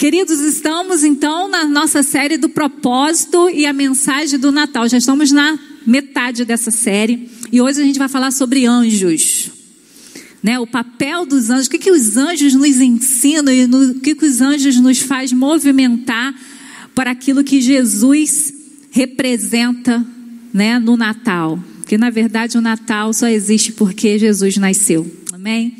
Queridos, 0.00 0.40
estamos 0.40 1.04
então 1.04 1.46
na 1.46 1.66
nossa 1.66 2.02
série 2.02 2.38
do 2.38 2.48
propósito 2.48 3.50
e 3.50 3.66
a 3.66 3.72
mensagem 3.74 4.38
do 4.38 4.50
Natal. 4.50 4.88
Já 4.88 4.96
estamos 4.96 5.30
na 5.30 5.58
metade 5.86 6.42
dessa 6.46 6.70
série 6.70 7.28
e 7.52 7.60
hoje 7.60 7.82
a 7.82 7.84
gente 7.84 7.98
vai 7.98 8.08
falar 8.08 8.30
sobre 8.30 8.64
anjos. 8.64 9.50
Né, 10.42 10.58
o 10.58 10.66
papel 10.66 11.26
dos 11.26 11.50
anjos, 11.50 11.66
o 11.66 11.70
que, 11.70 11.76
que 11.76 11.90
os 11.90 12.16
anjos 12.16 12.54
nos 12.54 12.80
ensinam 12.80 13.52
e 13.52 13.66
o 13.66 14.00
que, 14.00 14.14
que 14.14 14.24
os 14.24 14.40
anjos 14.40 14.80
nos 14.80 15.00
faz 15.00 15.34
movimentar 15.34 16.34
para 16.94 17.10
aquilo 17.10 17.44
que 17.44 17.60
Jesus 17.60 18.54
representa 18.90 20.02
né, 20.50 20.78
no 20.78 20.96
Natal. 20.96 21.62
Que 21.86 21.98
na 21.98 22.08
verdade 22.08 22.56
o 22.56 22.62
Natal 22.62 23.12
só 23.12 23.28
existe 23.28 23.72
porque 23.72 24.18
Jesus 24.18 24.56
nasceu. 24.56 25.06
Amém? 25.30 25.76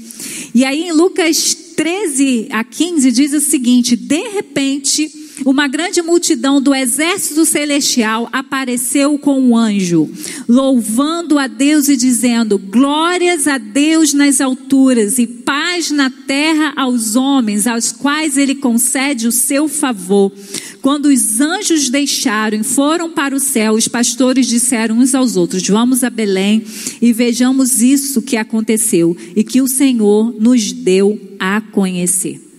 E 0.54 0.62
aí 0.62 0.88
em 0.88 0.92
Lucas 0.92 1.69
13 1.80 2.48
a 2.50 2.62
15 2.62 3.10
diz 3.10 3.32
o 3.32 3.40
seguinte: 3.40 3.96
De 3.96 4.20
repente, 4.34 5.10
uma 5.50 5.66
grande 5.66 6.00
multidão 6.00 6.62
do 6.62 6.72
exército 6.72 7.44
celestial 7.44 8.28
apareceu 8.32 9.18
com 9.18 9.40
um 9.40 9.56
anjo, 9.56 10.08
louvando 10.48 11.40
a 11.40 11.48
Deus 11.48 11.88
e 11.88 11.96
dizendo: 11.96 12.56
Glórias 12.56 13.48
a 13.48 13.58
Deus 13.58 14.14
nas 14.14 14.40
alturas 14.40 15.18
e 15.18 15.26
paz 15.26 15.90
na 15.90 16.08
terra 16.08 16.72
aos 16.76 17.16
homens, 17.16 17.66
aos 17.66 17.90
quais 17.90 18.36
ele 18.36 18.54
concede 18.54 19.26
o 19.26 19.32
seu 19.32 19.66
favor. 19.66 20.32
Quando 20.80 21.06
os 21.06 21.40
anjos 21.40 21.90
deixaram 21.90 22.60
e 22.60 22.62
foram 22.62 23.10
para 23.10 23.34
o 23.34 23.40
céu, 23.40 23.74
os 23.74 23.88
pastores 23.88 24.46
disseram 24.46 24.98
uns 24.98 25.16
aos 25.16 25.34
outros: 25.34 25.66
Vamos 25.66 26.04
a 26.04 26.10
Belém 26.10 26.62
e 27.02 27.12
vejamos 27.12 27.82
isso 27.82 28.22
que 28.22 28.36
aconteceu 28.36 29.16
e 29.34 29.42
que 29.42 29.60
o 29.60 29.66
Senhor 29.66 30.32
nos 30.38 30.70
deu 30.70 31.20
a 31.40 31.60
conhecer. 31.60 32.49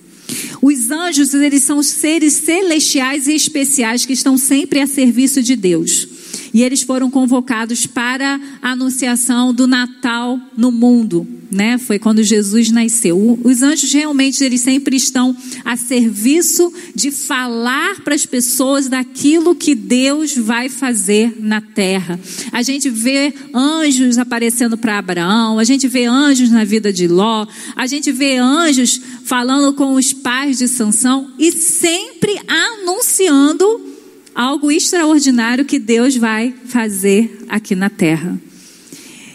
Os 0.61 0.91
anjos, 0.91 1.33
eles 1.33 1.63
são 1.63 1.81
seres 1.81 2.33
celestiais 2.33 3.27
e 3.27 3.33
especiais 3.33 4.05
que 4.05 4.13
estão 4.13 4.37
sempre 4.37 4.79
a 4.79 4.85
serviço 4.85 5.41
de 5.41 5.55
Deus. 5.55 6.07
E 6.53 6.63
eles 6.63 6.81
foram 6.81 7.09
convocados 7.09 7.87
para 7.87 8.39
a 8.61 8.71
anunciação 8.71 9.53
do 9.53 9.67
Natal 9.67 10.39
no 10.57 10.71
mundo, 10.71 11.25
né? 11.49 11.77
Foi 11.77 11.97
quando 11.97 12.23
Jesus 12.23 12.71
nasceu. 12.71 13.39
Os 13.43 13.61
anjos 13.61 13.91
realmente 13.93 14.43
eles 14.43 14.61
sempre 14.61 14.95
estão 14.95 15.35
a 15.63 15.77
serviço 15.77 16.71
de 16.93 17.09
falar 17.11 18.01
para 18.01 18.15
as 18.15 18.25
pessoas 18.25 18.87
daquilo 18.87 19.55
que 19.55 19.73
Deus 19.73 20.35
vai 20.35 20.67
fazer 20.67 21.35
na 21.39 21.61
terra. 21.61 22.19
A 22.51 22.61
gente 22.61 22.89
vê 22.89 23.33
anjos 23.53 24.17
aparecendo 24.17 24.77
para 24.77 24.97
Abraão, 24.97 25.57
a 25.57 25.63
gente 25.63 25.87
vê 25.87 26.05
anjos 26.05 26.49
na 26.49 26.63
vida 26.63 26.91
de 26.91 27.07
Ló, 27.07 27.47
a 27.75 27.87
gente 27.87 28.11
vê 28.11 28.37
anjos 28.37 28.99
falando 29.23 29.73
com 29.73 29.93
os 29.93 30.11
pais 30.11 30.57
de 30.57 30.67
Sansão 30.67 31.31
e 31.39 31.51
sempre 31.51 32.39
anunciando 32.47 33.90
algo 34.33 34.71
extraordinário 34.71 35.65
que 35.65 35.79
Deus 35.79 36.15
vai 36.15 36.53
fazer 36.65 37.45
aqui 37.49 37.75
na 37.75 37.89
terra. 37.89 38.39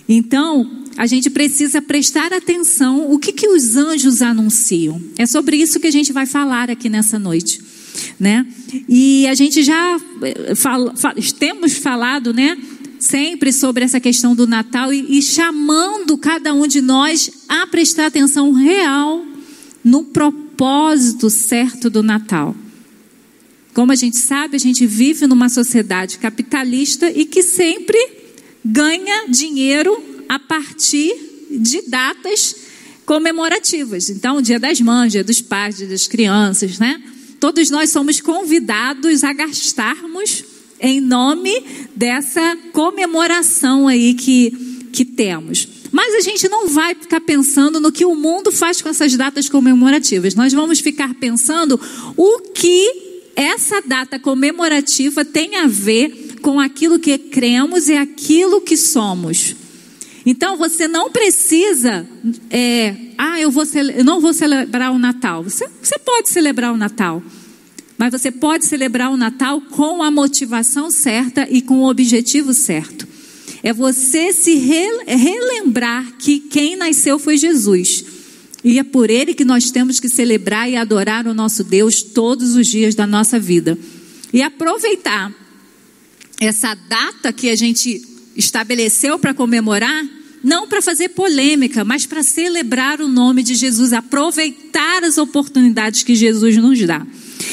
Então, 0.09 0.85
a 0.97 1.07
gente 1.07 1.29
precisa 1.29 1.83
prestar 1.83 2.33
atenção 2.33 3.11
o 3.13 3.19
que, 3.19 3.33
que 3.33 3.49
os 3.49 3.77
anjos 3.77 4.23
anunciam. 4.23 5.01
É 5.19 5.27
sobre 5.27 5.57
isso 5.57 5.79
que 5.79 5.87
a 5.87 5.91
gente 5.91 6.13
vai 6.13 6.25
falar 6.27 6.71
aqui 6.71 6.89
nessa 6.89 7.19
noite. 7.19 7.61
Né? 8.19 8.47
E 8.89 9.27
a 9.27 9.35
gente 9.35 9.63
já 9.63 10.01
eh, 10.23 10.55
fala, 10.55 10.95
temos 11.39 11.75
falado, 11.75 12.33
né? 12.33 12.57
Sempre 12.99 13.53
sobre 13.53 13.85
essa 13.85 14.01
questão 14.01 14.35
do 14.35 14.47
Natal 14.47 14.93
e, 14.93 15.19
e 15.19 15.23
chamando 15.23 16.17
cada 16.17 16.53
um 16.53 16.67
de 16.67 16.81
nós 16.81 17.31
a 17.49 17.67
prestar 17.67 18.07
atenção 18.07 18.53
real 18.53 19.25
no 19.85 20.05
propósito 20.05 21.29
certo 21.31 21.89
do 21.89 22.03
Natal. 22.03 22.55
Como 23.77 23.93
a 23.93 23.95
gente 23.95 24.17
sabe, 24.17 24.57
a 24.57 24.59
gente 24.59 24.87
vive 24.87 25.27
numa 25.27 25.51
sociedade 25.51 26.17
capitalista 26.17 27.11
e 27.11 27.27
que 27.27 27.43
sempre 27.43 27.99
ganha 28.65 29.29
dinheiro 29.29 30.03
a 30.27 30.39
partir 30.39 31.15
de 31.51 31.83
datas 31.83 32.57
comemorativas. 33.05 34.09
Então, 34.09 34.41
Dia 34.41 34.59
das 34.59 34.81
Mães, 34.81 35.13
Dia 35.13 35.23
dos 35.23 35.43
Pais, 35.43 35.77
Dia 35.77 35.89
das 35.89 36.09
Crianças, 36.09 36.79
né? 36.79 37.03
Todos 37.39 37.69
nós 37.69 37.91
somos 37.91 38.19
convidados 38.19 39.23
a 39.23 39.35
gastarmos 39.35 40.43
em 40.81 40.99
nome 40.99 41.63
dessa 41.95 42.57
comemoração 42.73 43.89
aí 43.89 44.15
que, 44.15 44.89
que 44.91 45.05
temos. 45.05 45.69
Mas 45.93 46.15
a 46.15 46.21
gente 46.21 46.49
não 46.49 46.67
vai 46.67 46.95
ficar 46.95 47.21
pensando 47.21 47.79
no 47.79 47.93
que 47.93 48.07
o 48.07 48.15
mundo 48.15 48.51
faz 48.51 48.81
com 48.81 48.89
essas 48.89 49.15
datas 49.19 49.51
comemorativas. 49.51 50.35
Nós 50.35 50.55
vamos 50.55 50.81
ficar 50.81 51.13
pensando 51.17 51.79
o 52.17 52.41
que 52.55 53.06
essa 53.37 53.83
data 53.83 54.19
comemorativa 54.19 55.25
tem 55.25 55.57
a 55.57 55.67
ver 55.67 56.39
com 56.41 56.59
aquilo 56.59 56.99
que 56.99 57.19
cremos 57.19 57.89
e 57.89 57.95
aquilo 57.95 58.63
que 58.63 58.77
somos. 58.77 59.55
Então 60.25 60.57
você 60.57 60.89
não 60.89 61.11
precisa, 61.11 62.09
é, 62.51 62.97
ah, 63.17 63.39
eu, 63.39 63.51
vou 63.51 63.65
eu 63.97 64.05
não 64.05 64.21
vou 64.21 64.33
celebrar 64.33 64.91
o 64.91 64.99
Natal. 64.99 65.45
Você, 65.45 65.69
você 65.81 65.99
pode 65.99 66.31
celebrar 66.31 66.73
o 66.73 66.77
Natal, 66.77 67.23
mas 67.99 68.11
você 68.11 68.33
pode 68.33 68.65
celebrar 68.65 69.13
o 69.13 69.17
Natal 69.17 69.61
com 69.61 70.03
a 70.03 70.11
motivação 70.11 70.91
certa 70.91 71.47
e 71.49 71.61
com 71.61 71.81
o 71.81 71.89
objetivo 71.89 72.55
certo. 72.55 73.07
É 73.63 73.73
você 73.73 74.33
se 74.33 74.55
relembrar 74.55 76.13
que 76.19 76.41
quem 76.41 76.75
nasceu 76.75 77.19
foi 77.19 77.37
Jesus. 77.37 78.16
E 78.67 78.81
é 78.81 78.83
por 78.83 79.11
ele 79.11 79.33
que 79.33 79.45
nós 79.45 79.71
temos 79.71 80.01
que 80.01 80.09
celebrar 80.09 80.69
e 80.69 80.75
adorar 80.75 81.29
o 81.29 81.33
nosso 81.33 81.63
Deus 81.63 82.03
todos 82.03 82.57
os 82.57 82.67
dias 82.67 82.97
da 82.97 83.07
nossa 83.07 83.39
vida. 83.39 83.79
E 84.33 84.43
aproveitar 84.43 85.33
essa 86.41 86.75
data 86.75 87.33
que 87.33 87.49
a 87.49 87.55
gente 87.55 88.05
estabeleceu 88.35 89.21
para 89.21 89.33
comemorar, 89.33 90.05
não 90.43 90.67
para 90.67 90.83
fazer 90.83 91.11
polêmica, 91.11 91.85
mas 91.85 92.07
para 92.07 92.25
celebrar 92.25 93.01
o 93.01 93.07
nome 93.07 93.45
de 93.45 93.55
Jesus, 93.55 93.93
aproveitar 93.93 95.05
as 95.05 95.17
oportunidades 95.17 96.03
que 96.03 96.17
Jesus 96.17 96.57
nos 96.57 96.85
dá. 96.85 97.07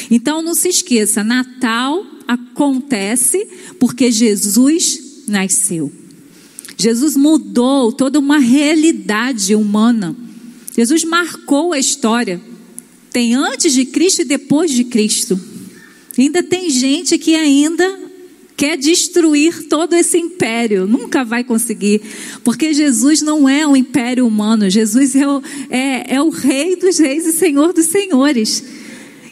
Então 0.09 0.41
não 0.41 0.56
se 0.56 0.69
esqueça, 0.69 1.24
Natal 1.24 2.03
acontece 2.28 3.47
porque 3.80 4.09
Jesus 4.09 5.25
nasceu. 5.28 5.94
Jesus 6.75 7.16
mudou 7.16 7.91
toda 7.91 8.18
uma 8.18 8.40
realidade 8.40 9.53
humana. 9.53 10.16
Jesus 10.75 11.03
marcou 11.03 11.73
a 11.73 11.79
história. 11.79 12.41
Tem 13.11 13.35
antes 13.35 13.73
de 13.73 13.85
Cristo 13.85 14.22
e 14.22 14.25
depois 14.25 14.72
de 14.72 14.84
Cristo. 14.85 15.39
Ainda 16.17 16.41
tem 16.41 16.69
gente 16.69 17.17
que 17.17 17.35
ainda 17.35 18.00
quer 18.56 18.78
destruir 18.78 19.67
todo 19.67 19.94
esse 19.94 20.17
império. 20.17 20.88
Nunca 20.88 21.23
vai 21.23 21.44
conseguir. 21.44 22.01
Porque 22.44 22.73
Jesus 22.73 23.22
não 23.22 23.47
é 23.47 23.66
um 23.67 23.75
império 23.75 24.25
humano. 24.25 24.69
Jesus 24.69 25.16
é 25.16 25.28
o, 25.28 25.41
é, 25.69 26.16
é 26.16 26.22
o 26.22 26.29
Rei 26.29 26.75
dos 26.75 26.97
Reis 26.97 27.25
e 27.25 27.33
Senhor 27.33 27.73
dos 27.73 27.85
Senhores. 27.85 28.63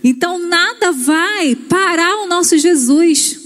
Então 0.03 0.40
nada 0.40 0.91
vai 0.91 1.56
parar 1.56 2.24
o 2.24 2.28
nosso 2.28 2.57
Jesus. 2.57 3.40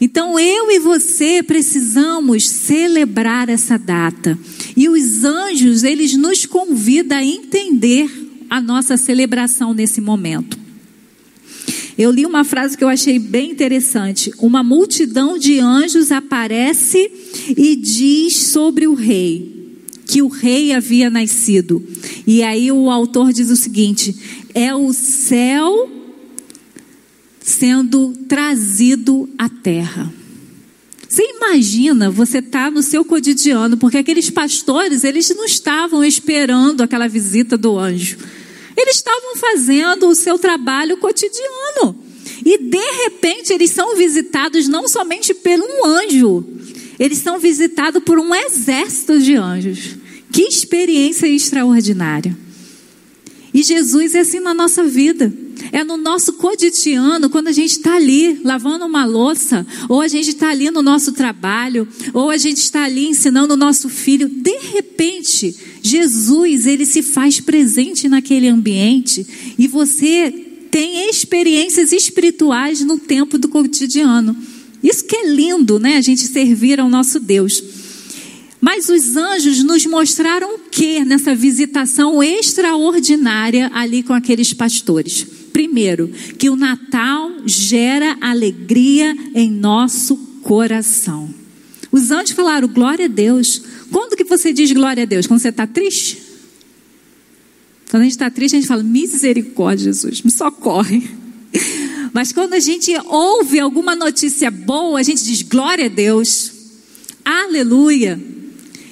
Então 0.00 0.38
eu 0.38 0.70
e 0.70 0.78
você 0.78 1.42
precisamos 1.42 2.48
celebrar 2.48 3.48
essa 3.48 3.78
data. 3.78 4.38
E 4.76 4.88
os 4.88 5.24
anjos, 5.24 5.82
eles 5.82 6.14
nos 6.16 6.44
convidam 6.44 7.18
a 7.18 7.24
entender 7.24 8.10
a 8.50 8.60
nossa 8.60 8.96
celebração 8.96 9.72
nesse 9.72 10.00
momento. 10.00 10.58
Eu 11.98 12.10
li 12.10 12.26
uma 12.26 12.44
frase 12.44 12.76
que 12.76 12.84
eu 12.84 12.88
achei 12.88 13.18
bem 13.18 13.50
interessante. 13.50 14.30
Uma 14.38 14.62
multidão 14.62 15.38
de 15.38 15.58
anjos 15.58 16.12
aparece 16.12 17.10
e 17.56 17.74
diz 17.74 18.36
sobre 18.36 18.86
o 18.86 18.94
rei 18.94 19.56
que 20.06 20.22
o 20.22 20.28
rei 20.28 20.72
havia 20.72 21.10
nascido. 21.10 21.84
E 22.26 22.42
aí 22.42 22.70
o 22.70 22.90
autor 22.90 23.32
diz 23.32 23.50
o 23.50 23.56
seguinte: 23.56 24.14
é 24.54 24.74
o 24.74 24.92
céu 24.92 25.90
sendo 27.40 28.12
trazido 28.28 29.28
à 29.38 29.48
terra. 29.48 30.12
Você 31.16 31.30
imagina 31.30 32.10
você 32.10 32.42
tá 32.42 32.70
no 32.70 32.82
seu 32.82 33.02
cotidiano, 33.02 33.78
porque 33.78 33.96
aqueles 33.96 34.28
pastores, 34.28 35.02
eles 35.02 35.26
não 35.30 35.46
estavam 35.46 36.04
esperando 36.04 36.82
aquela 36.82 37.08
visita 37.08 37.56
do 37.56 37.78
anjo. 37.78 38.18
Eles 38.76 38.96
estavam 38.96 39.34
fazendo 39.36 40.08
o 40.08 40.14
seu 40.14 40.38
trabalho 40.38 40.98
cotidiano. 40.98 41.98
E 42.44 42.58
de 42.58 42.90
repente 43.04 43.50
eles 43.50 43.70
são 43.70 43.96
visitados 43.96 44.68
não 44.68 44.86
somente 44.86 45.32
por 45.32 45.58
um 45.58 45.86
anjo, 45.86 46.44
eles 46.98 47.16
são 47.16 47.38
visitados 47.38 48.02
por 48.02 48.18
um 48.18 48.34
exército 48.34 49.18
de 49.18 49.36
anjos. 49.36 49.96
Que 50.30 50.42
experiência 50.42 51.26
extraordinária. 51.26 52.36
E 53.54 53.62
Jesus 53.62 54.14
é 54.14 54.20
assim 54.20 54.40
na 54.40 54.52
nossa 54.52 54.84
vida. 54.84 55.32
É 55.72 55.84
no 55.84 55.96
nosso 55.96 56.34
cotidiano, 56.34 57.28
quando 57.28 57.48
a 57.48 57.52
gente 57.52 57.72
está 57.72 57.96
ali 57.96 58.40
lavando 58.44 58.84
uma 58.84 59.04
louça, 59.04 59.66
ou 59.88 60.00
a 60.00 60.08
gente 60.08 60.28
está 60.28 60.50
ali 60.50 60.70
no 60.70 60.82
nosso 60.82 61.12
trabalho, 61.12 61.86
ou 62.12 62.30
a 62.30 62.36
gente 62.36 62.58
está 62.58 62.84
ali 62.84 63.06
ensinando 63.08 63.54
o 63.54 63.56
nosso 63.56 63.88
filho. 63.88 64.28
De 64.28 64.56
repente, 64.58 65.54
Jesus, 65.82 66.66
ele 66.66 66.86
se 66.86 67.02
faz 67.02 67.40
presente 67.40 68.08
naquele 68.08 68.48
ambiente 68.48 69.26
e 69.58 69.66
você 69.66 70.30
tem 70.70 71.08
experiências 71.08 71.92
espirituais 71.92 72.80
no 72.82 72.98
tempo 72.98 73.38
do 73.38 73.48
cotidiano. 73.48 74.36
Isso 74.82 75.04
que 75.04 75.16
é 75.16 75.28
lindo, 75.28 75.78
né? 75.78 75.96
A 75.96 76.00
gente 76.00 76.22
servir 76.22 76.80
ao 76.80 76.88
nosso 76.88 77.18
Deus. 77.18 77.62
Mas 78.60 78.88
os 78.88 79.16
anjos 79.16 79.62
nos 79.62 79.86
mostraram 79.86 80.56
o 80.56 80.58
que 80.58 81.04
nessa 81.04 81.34
visitação 81.34 82.22
extraordinária 82.22 83.70
ali 83.74 84.02
com 84.02 84.12
aqueles 84.12 84.52
pastores? 84.52 85.26
Primeiro, 85.56 86.08
que 86.38 86.50
o 86.50 86.54
Natal 86.54 87.32
gera 87.46 88.18
alegria 88.20 89.16
em 89.34 89.50
nosso 89.50 90.14
coração. 90.42 91.34
Os 91.90 92.10
anjos 92.10 92.32
falaram 92.32 92.68
glória 92.68 93.06
a 93.06 93.08
Deus. 93.08 93.62
Quando 93.90 94.18
que 94.18 94.24
você 94.24 94.52
diz 94.52 94.70
glória 94.72 95.04
a 95.04 95.06
Deus? 95.06 95.26
Quando 95.26 95.40
você 95.40 95.48
está 95.48 95.66
triste? 95.66 96.22
Quando 97.90 98.02
a 98.02 98.04
gente 98.04 98.12
está 98.12 98.28
triste, 98.28 98.54
a 98.54 98.60
gente 98.60 98.68
fala 98.68 98.82
misericórdia, 98.82 99.86
Jesus, 99.86 100.20
me 100.20 100.30
socorre. 100.30 101.08
Mas 102.12 102.32
quando 102.32 102.52
a 102.52 102.60
gente 102.60 102.92
ouve 103.06 103.58
alguma 103.58 103.96
notícia 103.96 104.50
boa, 104.50 105.00
a 105.00 105.02
gente 105.02 105.24
diz 105.24 105.40
glória 105.40 105.86
a 105.86 105.88
Deus. 105.88 106.52
Aleluia. 107.24 108.20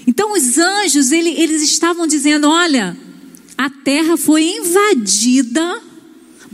Então 0.06 0.32
os 0.32 0.56
anjos, 0.56 1.12
ele, 1.12 1.28
eles 1.28 1.60
estavam 1.60 2.06
dizendo: 2.06 2.48
olha, 2.48 2.96
a 3.58 3.68
terra 3.68 4.16
foi 4.16 4.44
invadida 4.44 5.92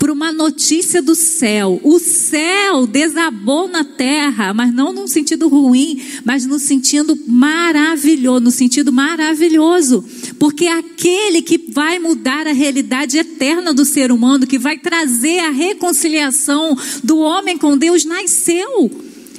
por 0.01 0.11
uma 0.11 0.33
notícia 0.33 1.03
do 1.03 1.15
céu. 1.15 1.79
O 1.85 1.99
céu 1.99 2.87
desabou 2.87 3.69
na 3.69 3.85
terra, 3.85 4.55
mas 4.55 4.73
não 4.73 4.95
num 4.95 5.07
sentido 5.07 5.47
ruim, 5.47 6.01
mas 6.25 6.47
no 6.47 6.59
sentido 6.59 7.17
maravilhoso, 7.27 8.41
no 8.41 8.51
sentido 8.51 8.91
maravilhoso, 8.91 10.03
porque 10.39 10.67
aquele 10.67 11.43
que 11.43 11.59
vai 11.59 11.99
mudar 11.99 12.47
a 12.47 12.53
realidade 12.53 13.19
eterna 13.19 13.75
do 13.75 13.85
ser 13.85 14.11
humano, 14.11 14.47
que 14.47 14.59
vai 14.59 14.79
trazer 14.79 15.41
a 15.41 15.51
reconciliação 15.51 16.75
do 17.05 17.19
homem 17.19 17.59
com 17.59 17.77
Deus, 17.77 18.03
nasceu. 18.07 18.91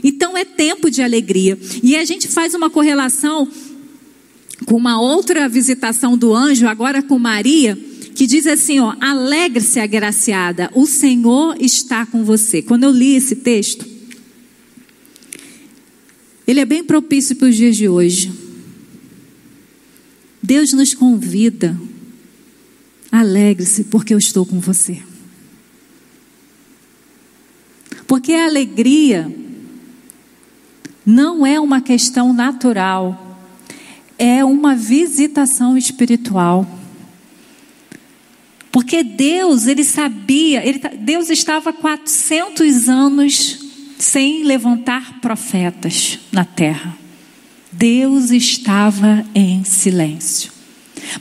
Então 0.03 0.37
é 0.37 0.45
tempo 0.45 0.91
de 0.91 1.01
alegria. 1.01 1.57
E 1.81 1.95
a 1.95 2.05
gente 2.05 2.27
faz 2.27 2.53
uma 2.53 2.69
correlação 2.69 3.47
com 4.67 4.75
uma 4.75 5.01
outra 5.01 5.49
visitação 5.49 6.15
do 6.15 6.35
anjo, 6.35 6.67
agora 6.67 7.01
com 7.01 7.17
Maria, 7.17 7.75
que 8.15 8.27
diz 8.27 8.45
assim, 8.45 8.79
ó, 8.79 8.95
alegre-se 8.99 9.79
agraciada, 9.79 10.69
o 10.73 10.85
Senhor 10.85 11.55
está 11.59 12.05
com 12.05 12.23
você. 12.23 12.61
Quando 12.61 12.83
eu 12.83 12.91
li 12.91 13.15
esse 13.15 13.35
texto, 13.37 13.85
ele 16.47 16.59
é 16.59 16.65
bem 16.65 16.83
propício 16.83 17.35
para 17.35 17.47
os 17.47 17.55
dias 17.55 17.75
de 17.75 17.87
hoje. 17.87 18.31
Deus 20.41 20.73
nos 20.73 20.93
convida, 20.93 21.79
alegre-se 23.11 23.85
porque 23.85 24.13
eu 24.13 24.17
estou 24.17 24.45
com 24.45 24.59
você. 24.59 25.01
Porque 28.07 28.33
a 28.33 28.45
alegria 28.45 29.33
não 31.05 31.45
é 31.45 31.59
uma 31.59 31.81
questão 31.81 32.33
natural 32.33 33.31
é 34.21 34.45
uma 34.45 34.75
visitação 34.75 35.75
espiritual. 35.75 36.67
Porque 38.71 39.03
Deus, 39.03 39.67
ele 39.67 39.83
sabia, 39.83 40.65
ele, 40.65 40.79
Deus 40.99 41.29
estava 41.29 41.73
400 41.73 42.87
anos 42.87 43.59
sem 43.99 44.43
levantar 44.43 45.19
profetas 45.19 46.19
na 46.31 46.45
terra. 46.45 46.97
Deus 47.71 48.31
estava 48.31 49.25
em 49.35 49.63
silêncio. 49.63 50.51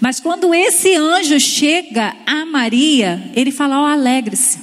Mas 0.00 0.20
quando 0.20 0.54
esse 0.54 0.94
anjo 0.94 1.40
chega 1.40 2.14
a 2.26 2.44
Maria, 2.44 3.30
ele 3.34 3.50
fala: 3.50 3.82
oh, 3.82 3.86
alegre-se. 3.86 4.58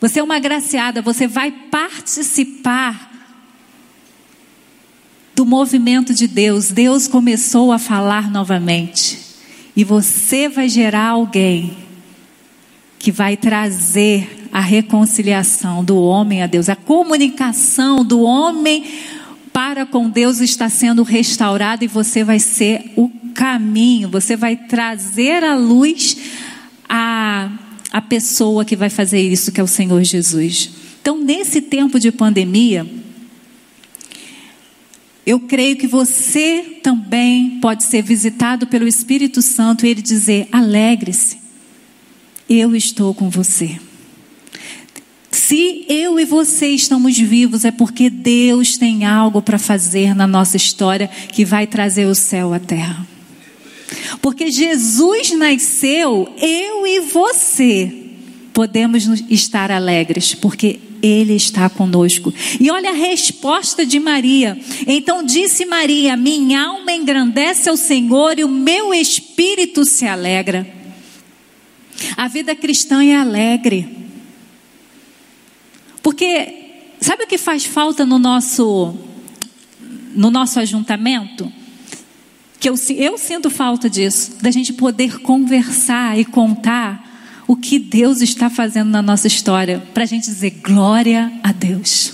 Você 0.00 0.20
é 0.20 0.22
uma 0.22 0.36
agraciada, 0.36 1.02
você 1.02 1.26
vai 1.26 1.50
participar 1.50 3.10
do 5.34 5.46
movimento 5.46 6.12
de 6.12 6.26
Deus, 6.26 6.70
Deus 6.70 7.08
começou 7.08 7.72
a 7.72 7.78
falar 7.78 8.30
novamente. 8.30 9.29
E 9.80 9.84
você 9.84 10.46
vai 10.46 10.68
gerar 10.68 11.06
alguém 11.06 11.74
que 12.98 13.10
vai 13.10 13.34
trazer 13.34 14.46
a 14.52 14.60
reconciliação 14.60 15.82
do 15.82 15.96
homem 15.96 16.42
a 16.42 16.46
Deus, 16.46 16.68
a 16.68 16.76
comunicação 16.76 18.04
do 18.04 18.20
homem 18.20 18.84
para 19.54 19.86
com 19.86 20.10
Deus 20.10 20.40
está 20.40 20.68
sendo 20.68 21.02
restaurada 21.02 21.82
e 21.82 21.88
você 21.88 22.22
vai 22.22 22.38
ser 22.38 22.92
o 22.94 23.08
caminho, 23.32 24.10
você 24.10 24.36
vai 24.36 24.54
trazer 24.54 25.42
à 25.42 25.54
luz 25.54 26.14
a, 26.86 27.50
a 27.90 28.02
pessoa 28.02 28.66
que 28.66 28.76
vai 28.76 28.90
fazer 28.90 29.22
isso, 29.22 29.50
que 29.50 29.62
é 29.62 29.64
o 29.64 29.66
Senhor 29.66 30.04
Jesus. 30.04 30.72
Então, 31.00 31.16
nesse 31.24 31.62
tempo 31.62 31.98
de 31.98 32.12
pandemia, 32.12 32.86
eu 35.30 35.38
creio 35.38 35.76
que 35.76 35.86
você 35.86 36.80
também 36.82 37.60
pode 37.60 37.84
ser 37.84 38.02
visitado 38.02 38.66
pelo 38.66 38.88
Espírito 38.88 39.40
Santo 39.40 39.86
e 39.86 39.88
ele 39.88 40.02
dizer: 40.02 40.48
alegre-se, 40.50 41.38
eu 42.48 42.74
estou 42.74 43.14
com 43.14 43.30
você. 43.30 43.78
Se 45.30 45.84
eu 45.88 46.18
e 46.18 46.24
você 46.24 46.70
estamos 46.70 47.16
vivos, 47.16 47.64
é 47.64 47.70
porque 47.70 48.10
Deus 48.10 48.76
tem 48.76 49.04
algo 49.04 49.40
para 49.40 49.56
fazer 49.56 50.16
na 50.16 50.26
nossa 50.26 50.56
história 50.56 51.06
que 51.06 51.44
vai 51.44 51.64
trazer 51.64 52.06
o 52.06 52.14
céu 52.14 52.52
à 52.52 52.58
terra. 52.58 53.06
Porque 54.20 54.50
Jesus 54.50 55.30
nasceu, 55.30 56.28
eu 56.38 56.84
e 56.84 57.00
você 57.02 57.99
podemos 58.60 59.06
estar 59.30 59.70
alegres, 59.70 60.34
porque 60.34 60.80
ele 61.02 61.32
está 61.32 61.70
conosco. 61.70 62.30
E 62.60 62.70
olha 62.70 62.90
a 62.90 62.92
resposta 62.92 63.86
de 63.86 63.98
Maria. 63.98 64.60
Então 64.86 65.24
disse 65.24 65.64
Maria: 65.64 66.14
Minha 66.14 66.64
alma 66.64 66.92
engrandece 66.92 67.70
ao 67.70 67.76
Senhor 67.78 68.38
e 68.38 68.44
o 68.44 68.48
meu 68.50 68.92
espírito 68.92 69.86
se 69.86 70.06
alegra. 70.06 70.70
A 72.18 72.28
vida 72.28 72.54
cristã 72.54 73.02
é 73.02 73.16
alegre. 73.16 73.88
Porque 76.02 76.92
sabe 77.00 77.24
o 77.24 77.26
que 77.26 77.38
faz 77.38 77.64
falta 77.64 78.04
no 78.04 78.18
nosso 78.18 78.94
no 80.14 80.30
nosso 80.30 80.60
ajuntamento? 80.60 81.50
Que 82.58 82.68
eu, 82.68 82.74
eu 82.90 83.16
sinto 83.16 83.48
falta 83.48 83.88
disso, 83.88 84.32
da 84.42 84.50
gente 84.50 84.74
poder 84.74 85.20
conversar 85.20 86.18
e 86.18 86.26
contar 86.26 87.08
o 87.46 87.56
que 87.56 87.78
Deus 87.78 88.20
está 88.20 88.48
fazendo 88.48 88.90
na 88.90 89.02
nossa 89.02 89.26
história, 89.26 89.80
para 89.92 90.04
a 90.04 90.06
gente 90.06 90.24
dizer 90.24 90.50
glória 90.62 91.32
a 91.42 91.52
Deus. 91.52 92.12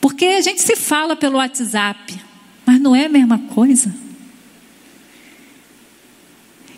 Porque 0.00 0.24
a 0.24 0.40
gente 0.40 0.62
se 0.62 0.76
fala 0.76 1.14
pelo 1.14 1.36
WhatsApp, 1.36 2.18
mas 2.64 2.80
não 2.80 2.94
é 2.94 3.06
a 3.06 3.08
mesma 3.08 3.38
coisa. 3.38 3.94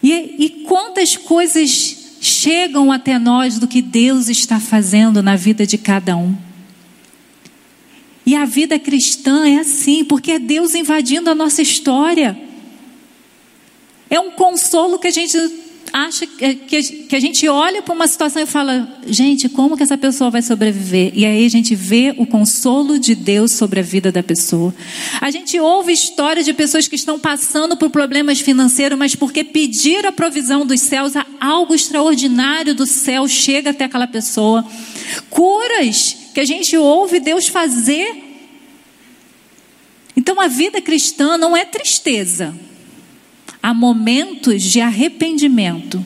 E, 0.03 0.13
e 0.39 0.51
quantas 0.67 1.17
coisas 1.17 2.19
chegam 2.21 2.91
até 2.91 3.19
nós 3.19 3.59
do 3.59 3.69
que 3.69 3.81
Deus 3.81 4.29
está 4.29 4.61
fazendo 4.61 5.23
na 5.23 5.37
vida 5.37 5.67
de 5.67 5.79
cada 5.79 6.17
um. 6.17 6.37
E 8.25 8.37
a 8.37 8.45
vida 8.45 8.79
cristã 8.79 9.49
é 9.49 9.59
assim, 9.59 10.05
porque 10.05 10.33
é 10.33 10.39
Deus 10.39 10.75
invadindo 10.75 11.31
a 11.31 11.35
nossa 11.35 11.63
história. 11.63 12.41
É 14.09 14.21
um 14.21 14.33
consolo 14.33 14.99
que 14.99 15.09
a 15.09 15.11
gente 15.11 15.37
acha 15.93 16.27
que 16.27 17.15
a 17.15 17.21
gente 17.21 17.47
olha 17.47 17.83
para 17.83 17.95
uma 17.95 18.07
situação 18.07 18.41
e 18.41 18.47
fala, 18.47 18.89
gente, 19.07 19.49
como 19.49 19.77
que 19.77 19.83
essa 19.83 19.99
pessoa 19.99 20.31
vai 20.31 20.41
sobreviver? 20.41 21.13
E 21.15 21.27
aí 21.27 21.45
a 21.45 21.51
gente 21.51 21.75
vê 21.75 22.15
o 22.17 22.25
consolo 22.25 22.99
de 22.99 23.15
Deus 23.15 23.53
sobre 23.53 23.81
a 23.81 23.83
vida 23.83 24.11
da 24.11 24.23
pessoa. 24.23 24.75
A 25.21 25.31
gente 25.31 25.61
ouve 25.61 25.93
histórias 25.93 26.47
de 26.47 26.55
pessoas 26.55 26.89
que 26.89 26.97
estão 26.97 27.19
passando 27.19 27.77
por 27.77 27.91
problemas 27.91 28.41
financeiros, 28.41 28.99
mas 28.99 29.15
porque 29.15 29.45
pediram 29.45 30.09
a 30.09 30.13
provisão 30.13 30.65
dos 30.65 30.81
céus, 30.81 31.13
algo 31.39 31.75
extraordinário 31.75 32.75
do 32.75 32.87
céu 32.87 33.29
chega 33.29 33.71
até 33.71 33.85
aquela 33.85 34.07
pessoa. 34.07 34.65
Curas 35.29 36.17
que 36.33 36.41
a 36.41 36.45
gente 36.47 36.75
ouve 36.77 37.21
Deus 37.21 37.49
fazer. 37.49 38.31
Então 40.17 40.41
a 40.41 40.49
vida 40.49 40.81
cristã 40.81 41.37
não 41.37 41.55
é 41.55 41.65
tristeza 41.67 42.55
há 43.63 43.73
momentos 43.73 44.63
de 44.63 44.81
arrependimento, 44.81 46.05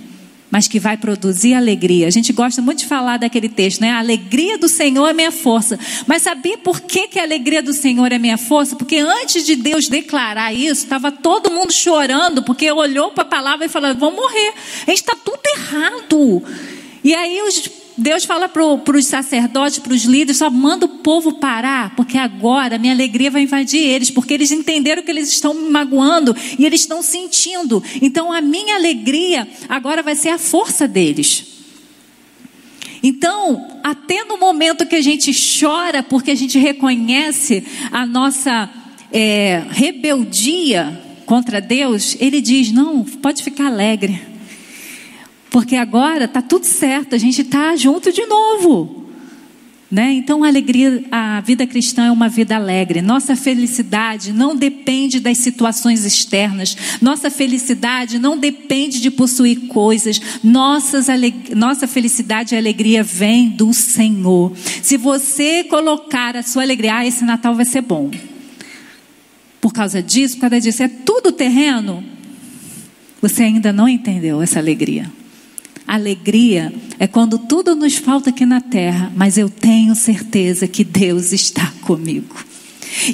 mas 0.51 0.69
que 0.69 0.79
vai 0.79 0.97
produzir 0.97 1.55
alegria. 1.55 2.07
A 2.07 2.11
gente 2.11 2.33
gosta 2.33 2.61
muito 2.63 2.81
de 2.81 2.87
falar 2.87 3.17
daquele 3.17 3.49
texto, 3.49 3.81
né? 3.81 3.91
A 3.91 3.99
alegria 3.99 4.59
do 4.59 4.69
Senhor 4.69 5.09
é 5.09 5.13
minha 5.13 5.33
força. 5.33 5.79
Mas 6.07 6.23
sabia 6.23 6.59
por 6.59 6.81
que, 6.81 7.09
que 7.09 7.19
a 7.19 7.23
alegria 7.23 7.63
do 7.63 7.73
Senhor 7.73 8.13
é 8.13 8.19
minha 8.19 8.39
força? 8.39 8.77
Porque 8.77 8.99
antes 8.99 9.45
de 9.45 9.57
Deus 9.57 9.89
declarar 9.89 10.53
isso, 10.53 10.85
estava 10.85 11.11
todo 11.11 11.51
mundo 11.51 11.73
chorando, 11.73 12.43
porque 12.43 12.71
olhou 12.71 13.11
para 13.11 13.23
a 13.23 13.27
palavra 13.27 13.67
e 13.67 13.69
falou: 13.69 13.95
vão 13.95 14.13
morrer. 14.13 14.55
A 14.87 14.91
gente 14.91 15.01
está 15.01 15.17
tudo 15.17 15.41
errado. 15.45 16.43
E 17.03 17.15
aí 17.15 17.43
os 17.43 17.86
Deus 17.99 18.25
fala 18.25 18.47
para 18.49 18.97
os 18.97 19.07
sacerdotes, 19.07 19.79
para 19.79 19.95
os 19.95 20.05
líderes, 20.05 20.37
só 20.37 20.51
manda 20.51 20.85
o 20.85 20.99
povo 20.99 21.35
parar, 21.35 21.97
porque 21.97 22.19
agora 22.19 22.79
minha 22.79 22.93
alegria 22.93 23.31
vai 23.31 23.43
invadir 23.43 23.81
eles, 23.81 24.11
porque 24.11 24.35
eles 24.35 24.51
entenderam 24.51 25.03
que 25.03 25.11
eles 25.11 25.31
estão 25.31 25.55
me 25.55 25.71
magoando 25.71 26.37
e 26.59 26.67
eles 26.67 26.83
estão 26.83 27.03
sentindo. 27.03 27.83
Então 28.03 28.31
a 28.31 28.43
minha 28.43 28.75
alegria 28.75 29.49
agora 29.67 30.03
vai 30.03 30.15
ser 30.15 30.29
a 30.29 30.39
força 30.39 30.87
deles. 30.87 31.55
Então, 33.03 33.81
até 33.83 34.25
no 34.25 34.37
momento 34.37 34.85
que 34.85 34.97
a 34.97 35.03
gente 35.03 35.33
chora, 35.33 36.03
porque 36.03 36.31
a 36.31 36.35
gente 36.35 36.59
reconhece 36.59 37.65
a 37.93 38.05
nossa 38.05 38.69
é, 39.13 39.63
rebeldia 39.71 41.01
contra 41.25 41.61
Deus, 41.61 42.17
Ele 42.21 42.41
diz: 42.41 42.73
não, 42.73 43.05
pode 43.05 43.43
ficar 43.43 43.67
alegre 43.67 44.36
porque 45.57 45.75
agora 45.75 46.27
está 46.27 46.43
tudo 46.43 46.67
certo, 46.67 47.15
a 47.15 47.19
gente 47.19 47.41
está 47.41 47.75
junto 47.77 48.13
de 48.13 48.27
novo. 48.27 49.07
Né? 49.91 50.13
Então 50.13 50.45
a 50.45 50.49
alegria, 50.49 51.03
a 51.11 51.41
vida 51.41 51.67
cristã 51.67 52.05
é 52.05 52.11
uma 52.11 52.29
vida 52.29 52.55
alegre. 52.55 53.01
Nossa 53.01 53.35
felicidade 53.35 54.35
não 54.35 54.55
depende 54.55 55.19
das 55.19 55.39
situações 55.39 56.05
externas. 56.05 56.77
Nossa 57.01 57.31
felicidade 57.31 58.19
não 58.19 58.37
depende 58.37 59.01
de 59.01 59.11
possuir 59.11 59.61
coisas. 59.69 60.21
Nossas 60.45 61.07
nossa 61.55 61.89
felicidade 61.89 62.55
e 62.55 62.59
alegria 62.59 63.03
vem 63.03 63.49
do 63.49 63.73
Senhor. 63.73 64.53
Se 64.83 64.99
você 64.99 65.65
colocar 65.65 66.37
a 66.37 66.43
sua 66.43 66.65
alegria, 66.65 66.97
ah, 66.97 67.07
esse 67.07 67.25
Natal 67.25 67.55
vai 67.55 67.65
ser 67.65 67.81
bom. 67.81 68.11
Por 69.59 69.73
causa 69.73 70.03
disso, 70.03 70.35
por 70.35 70.43
causa 70.43 70.61
disso, 70.61 70.83
é 70.83 70.89
tudo 70.89 71.33
terreno. 71.33 72.05
Você 73.23 73.45
ainda 73.45 73.73
não 73.73 73.89
entendeu 73.89 74.43
essa 74.43 74.59
alegria. 74.59 75.11
Alegria 75.87 76.73
é 76.99 77.07
quando 77.07 77.39
tudo 77.39 77.75
nos 77.77 77.97
falta 77.97 78.31
aqui 78.31 78.45
na 78.45 78.61
terra, 78.61 79.13
mas 79.15 79.39
eu 79.39 79.49
tenho 79.49 79.95
certeza 79.95 80.67
que 80.67 80.83
Deus 80.83 81.33
está 81.33 81.73
comigo. 81.83 82.35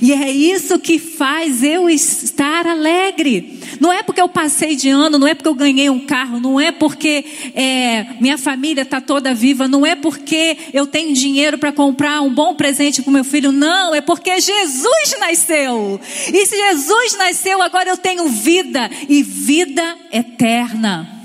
E 0.00 0.12
é 0.12 0.30
isso 0.30 0.78
que 0.78 0.98
faz 0.98 1.62
eu 1.62 1.88
estar 1.88 2.66
alegre. 2.66 3.60
Não 3.80 3.92
é 3.92 4.02
porque 4.02 4.20
eu 4.20 4.28
passei 4.28 4.76
de 4.76 4.88
ano, 4.88 5.18
não 5.18 5.26
é 5.26 5.34
porque 5.34 5.48
eu 5.48 5.54
ganhei 5.54 5.90
um 5.90 6.00
carro, 6.00 6.38
não 6.38 6.60
é 6.60 6.70
porque 6.70 7.24
é, 7.54 8.06
minha 8.20 8.38
família 8.38 8.82
está 8.82 9.00
toda 9.00 9.34
viva, 9.34 9.66
não 9.66 9.84
é 9.84 9.94
porque 9.94 10.56
eu 10.72 10.86
tenho 10.86 11.12
dinheiro 11.12 11.58
para 11.58 11.72
comprar 11.72 12.20
um 12.20 12.32
bom 12.32 12.54
presente 12.54 13.02
para 13.02 13.12
meu 13.12 13.24
filho, 13.24 13.50
não, 13.50 13.94
é 13.94 14.00
porque 14.00 14.40
Jesus 14.40 15.16
nasceu. 15.18 16.00
E 16.32 16.46
se 16.46 16.56
Jesus 16.56 17.16
nasceu, 17.18 17.60
agora 17.60 17.90
eu 17.90 17.96
tenho 17.96 18.28
vida 18.28 18.90
e 19.08 19.22
vida 19.22 19.96
eterna. 20.12 21.21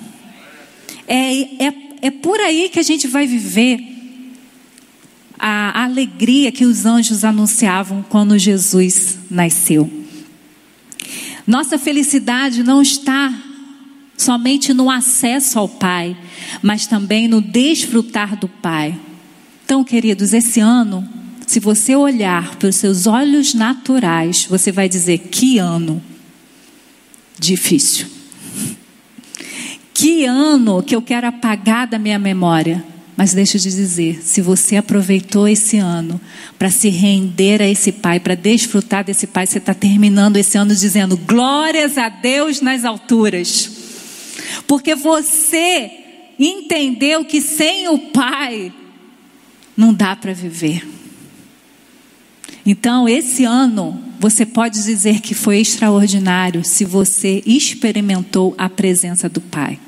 É, 1.07 1.65
é, 1.65 1.73
é 2.01 2.11
por 2.11 2.39
aí 2.39 2.69
que 2.69 2.79
a 2.79 2.83
gente 2.83 3.07
vai 3.07 3.25
viver 3.25 3.79
a 5.39 5.83
alegria 5.83 6.51
que 6.51 6.65
os 6.65 6.85
anjos 6.85 7.23
anunciavam 7.23 8.03
quando 8.09 8.37
Jesus 8.37 9.19
nasceu. 9.29 9.89
Nossa 11.45 11.77
felicidade 11.77 12.63
não 12.63 12.81
está 12.81 13.33
somente 14.17 14.73
no 14.73 14.89
acesso 14.89 15.59
ao 15.59 15.69
Pai, 15.69 16.17
mas 16.61 16.87
também 16.87 17.27
no 17.27 17.39
desfrutar 17.39 18.35
do 18.35 18.47
Pai. 18.47 18.99
Então, 19.63 19.83
queridos, 19.83 20.33
esse 20.33 20.59
ano, 20.59 21.07
se 21.45 21.59
você 21.59 21.95
olhar 21.95 22.55
pelos 22.55 22.75
seus 22.75 23.05
olhos 23.05 23.53
naturais, 23.53 24.45
você 24.49 24.71
vai 24.71 24.89
dizer: 24.89 25.19
que 25.19 25.59
ano 25.59 26.01
difícil. 27.39 28.07
Que 29.97 30.25
ano 30.25 30.83
que 30.83 30.95
eu 30.95 31.01
quero 31.01 31.25
apagar 31.25 31.87
da 31.87 31.97
minha 31.97 32.19
memória. 32.19 32.85
Mas 33.15 33.33
deixa 33.33 33.57
te 33.57 33.67
dizer, 33.67 34.21
se 34.21 34.43
você 34.43 34.75
aproveitou 34.75 35.47
esse 35.47 35.77
ano 35.77 36.21
para 36.59 36.69
se 36.69 36.87
render 36.89 37.63
a 37.63 37.67
esse 37.67 37.91
Pai, 37.91 38.19
para 38.19 38.35
desfrutar 38.35 39.03
desse 39.03 39.25
Pai, 39.25 39.47
você 39.47 39.57
está 39.57 39.73
terminando 39.73 40.37
esse 40.37 40.55
ano 40.55 40.75
dizendo 40.75 41.17
glórias 41.17 41.97
a 41.97 42.09
Deus 42.09 42.61
nas 42.61 42.85
alturas. 42.85 43.71
Porque 44.67 44.93
você 44.93 45.89
entendeu 46.37 47.25
que 47.25 47.41
sem 47.41 47.87
o 47.87 47.97
Pai 47.97 48.71
não 49.75 49.91
dá 49.91 50.15
para 50.15 50.31
viver. 50.31 50.87
Então, 52.63 53.09
esse 53.09 53.45
ano, 53.45 53.99
você 54.19 54.45
pode 54.45 54.83
dizer 54.83 55.21
que 55.21 55.33
foi 55.33 55.57
extraordinário 55.57 56.63
se 56.63 56.85
você 56.85 57.41
experimentou 57.47 58.53
a 58.59 58.69
presença 58.69 59.27
do 59.27 59.41
Pai. 59.41 59.79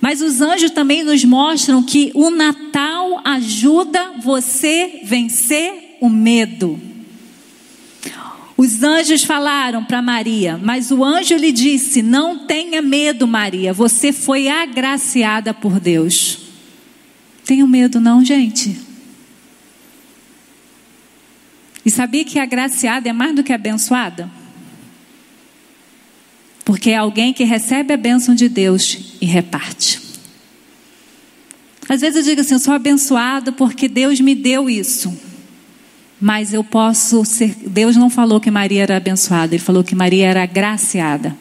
Mas 0.00 0.22
os 0.22 0.40
anjos 0.40 0.70
também 0.70 1.02
nos 1.02 1.24
mostram 1.24 1.82
que 1.82 2.10
o 2.14 2.30
Natal 2.30 3.20
ajuda 3.24 4.12
você 4.22 5.00
vencer 5.04 5.98
o 6.00 6.08
medo. 6.08 6.80
Os 8.56 8.82
anjos 8.82 9.24
falaram 9.24 9.84
para 9.84 10.02
Maria, 10.02 10.58
mas 10.62 10.90
o 10.90 11.04
anjo 11.04 11.34
lhe 11.34 11.52
disse: 11.52 12.02
Não 12.02 12.46
tenha 12.46 12.80
medo, 12.80 13.26
Maria, 13.26 13.72
você 13.72 14.12
foi 14.12 14.48
agraciada 14.48 15.52
por 15.52 15.80
Deus. 15.80 16.38
Tenho 17.44 17.66
medo, 17.66 18.00
não, 18.00 18.24
gente. 18.24 18.78
E 21.84 21.90
sabia 21.90 22.24
que 22.24 22.38
agraciada 22.38 23.08
é 23.08 23.12
mais 23.12 23.34
do 23.34 23.42
que 23.42 23.52
abençoada? 23.52 24.30
Porque 26.70 26.90
é 26.90 26.96
alguém 26.96 27.32
que 27.32 27.42
recebe 27.42 27.92
a 27.92 27.96
bênção 27.96 28.32
de 28.32 28.48
Deus 28.48 29.16
e 29.20 29.26
reparte. 29.26 30.00
Às 31.88 32.00
vezes 32.00 32.18
eu 32.18 32.22
digo 32.22 32.42
assim, 32.42 32.54
eu 32.54 32.60
sou 32.60 32.72
abençoada 32.72 33.50
porque 33.50 33.88
Deus 33.88 34.20
me 34.20 34.36
deu 34.36 34.70
isso. 34.70 35.12
Mas 36.20 36.54
eu 36.54 36.62
posso 36.62 37.24
ser. 37.24 37.56
Deus 37.66 37.96
não 37.96 38.08
falou 38.08 38.38
que 38.38 38.52
Maria 38.52 38.84
era 38.84 38.96
abençoada, 38.98 39.52
Ele 39.52 39.60
falou 39.60 39.82
que 39.82 39.96
Maria 39.96 40.28
era 40.28 40.44
agraciada. 40.44 41.36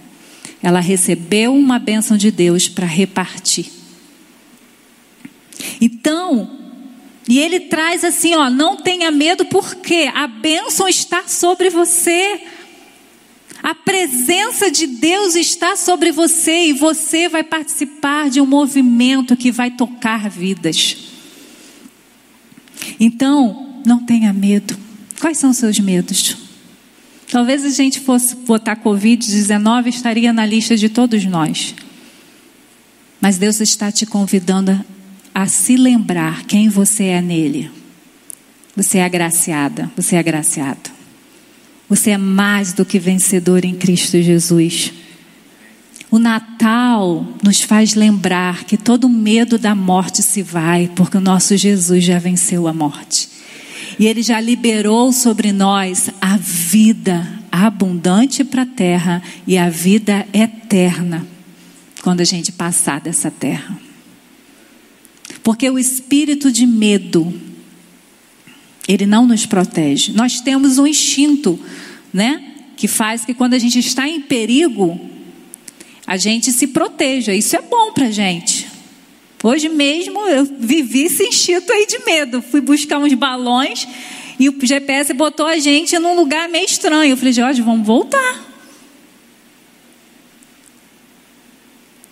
Ela 0.63 0.79
recebeu 0.79 1.53
uma 1.53 1.77
bênção 1.77 2.17
de 2.17 2.31
Deus 2.31 2.67
para 2.67 2.87
repartir. 2.87 3.67
Então, 5.79 6.49
e 7.27 7.37
ele 7.37 7.59
traz 7.59 8.03
assim, 8.03 8.33
ó, 8.33 8.49
não 8.49 8.77
tenha 8.77 9.11
medo 9.11 9.45
porque 9.45 10.09
a 10.11 10.25
bênção 10.25 10.89
está 10.89 11.27
sobre 11.27 11.69
você. 11.69 12.41
A 13.61 13.75
presença 13.75 14.71
de 14.71 14.87
Deus 14.87 15.35
está 15.35 15.75
sobre 15.75 16.11
você 16.11 16.67
e 16.67 16.73
você 16.73 17.27
vai 17.27 17.43
participar 17.43 18.29
de 18.29 18.39
um 18.39 18.45
movimento 18.45 19.35
que 19.35 19.51
vai 19.51 19.71
tocar 19.71 20.29
vidas. 20.29 20.97
Então, 22.99 23.81
não 23.85 23.99
tenha 23.99 24.31
medo. 24.31 24.77
Quais 25.19 25.37
são 25.37 25.49
os 25.49 25.57
seus 25.57 25.79
medos? 25.79 26.37
Talvez 27.29 27.65
a 27.65 27.69
gente 27.69 27.99
fosse 27.99 28.35
botar 28.35 28.77
Covid-19, 28.77 29.87
estaria 29.87 30.33
na 30.33 30.45
lista 30.45 30.75
de 30.75 30.89
todos 30.89 31.23
nós. 31.25 31.75
Mas 33.21 33.37
Deus 33.37 33.59
está 33.59 33.91
te 33.91 34.05
convidando 34.05 34.71
a, 35.33 35.43
a 35.43 35.47
se 35.47 35.75
lembrar 35.75 36.45
quem 36.45 36.69
você 36.69 37.05
é 37.05 37.21
nele. 37.21 37.69
Você 38.75 38.99
é 38.99 39.03
agraciada, 39.03 39.91
você 39.95 40.15
é 40.15 40.19
agraciado. 40.19 40.98
Você 41.89 42.11
é 42.11 42.17
mais 42.17 42.71
do 42.71 42.85
que 42.85 42.99
vencedor 42.99 43.65
em 43.65 43.73
Cristo 43.73 44.21
Jesus. 44.21 44.93
O 46.11 46.19
Natal 46.19 47.25
nos 47.43 47.61
faz 47.61 47.95
lembrar 47.95 48.63
que 48.63 48.77
todo 48.77 49.09
medo 49.09 49.57
da 49.57 49.73
morte 49.73 50.21
se 50.21 50.43
vai, 50.43 50.89
porque 50.95 51.17
o 51.17 51.21
nosso 51.21 51.57
Jesus 51.57 52.03
já 52.03 52.19
venceu 52.19 52.67
a 52.67 52.73
morte. 52.73 53.29
E 53.97 54.07
ele 54.07 54.21
já 54.21 54.39
liberou 54.39 55.11
sobre 55.11 55.51
nós 55.51 56.09
a 56.21 56.37
vida 56.37 57.27
abundante 57.51 58.43
para 58.43 58.61
a 58.61 58.67
terra 58.67 59.21
e 59.45 59.57
a 59.57 59.69
vida 59.69 60.27
eterna 60.31 61.25
quando 62.01 62.21
a 62.21 62.25
gente 62.25 62.51
passar 62.51 63.01
dessa 63.01 63.29
terra. 63.29 63.77
Porque 65.43 65.69
o 65.69 65.77
espírito 65.77 66.51
de 66.51 66.65
medo 66.65 67.33
ele 68.89 69.05
não 69.05 69.27
nos 69.27 69.45
protege. 69.45 70.11
Nós 70.13 70.41
temos 70.41 70.79
um 70.79 70.87
instinto, 70.87 71.59
né? 72.11 72.43
Que 72.75 72.87
faz 72.87 73.23
que 73.23 73.35
quando 73.35 73.53
a 73.53 73.59
gente 73.59 73.77
está 73.77 74.09
em 74.09 74.19
perigo, 74.19 74.99
a 76.07 76.17
gente 76.17 76.51
se 76.51 76.65
proteja. 76.65 77.31
Isso 77.31 77.55
é 77.55 77.61
bom 77.61 77.93
para 77.93 78.09
gente. 78.09 78.67
Hoje 79.43 79.69
mesmo 79.69 80.19
eu 80.27 80.43
vivi 80.43 81.03
esse 81.03 81.23
instinto 81.23 81.71
aí 81.71 81.85
de 81.85 82.03
medo. 82.03 82.41
Fui 82.41 82.61
buscar 82.61 82.97
uns 82.97 83.13
balões 83.13 83.87
e 84.39 84.49
o 84.49 84.55
GPS 84.59 85.13
botou 85.13 85.45
a 85.45 85.59
gente 85.59 85.99
num 85.99 86.15
lugar 86.15 86.49
meio 86.49 86.65
estranho. 86.65 87.11
Eu 87.11 87.17
falei, 87.17 87.33
Jorge, 87.33 87.61
vamos 87.61 87.85
voltar. 87.85 88.47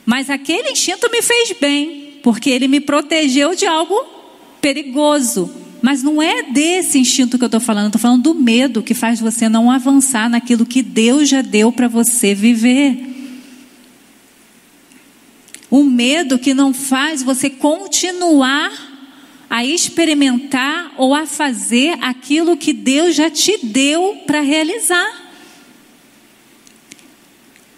Mas 0.06 0.30
aquele 0.30 0.70
instinto 0.70 1.10
me 1.12 1.24
fez 1.24 1.54
bem, 1.60 2.20
porque 2.22 2.52
ele 2.52 2.68
me 2.68 2.80
protegeu 2.80 3.56
de 3.56 3.66
algo 3.66 3.96
perigoso. 4.62 5.67
Mas 5.82 6.02
não 6.02 6.22
é 6.22 6.44
desse 6.44 6.98
instinto 6.98 7.38
que 7.38 7.44
eu 7.44 7.48
estou 7.48 7.60
falando, 7.60 7.88
estou 7.88 8.02
falando 8.02 8.24
do 8.24 8.34
medo 8.34 8.82
que 8.82 8.94
faz 8.94 9.20
você 9.20 9.48
não 9.48 9.70
avançar 9.70 10.30
naquilo 10.30 10.66
que 10.66 10.82
Deus 10.82 11.30
já 11.30 11.42
deu 11.42 11.72
para 11.72 11.88
você 11.88 12.34
viver. 12.34 13.16
Um 15.72 15.84
medo 15.84 16.40
que 16.40 16.54
não 16.54 16.74
faz 16.74 17.22
você 17.22 17.50
continuar 17.50 18.72
a 19.50 19.66
experimentar 19.66 20.94
ou 20.98 21.14
a 21.14 21.26
fazer 21.26 21.98
aquilo 22.02 22.58
que 22.58 22.74
Deus 22.74 23.16
já 23.16 23.30
te 23.30 23.66
deu 23.66 24.24
para 24.26 24.42
realizar. 24.42 25.27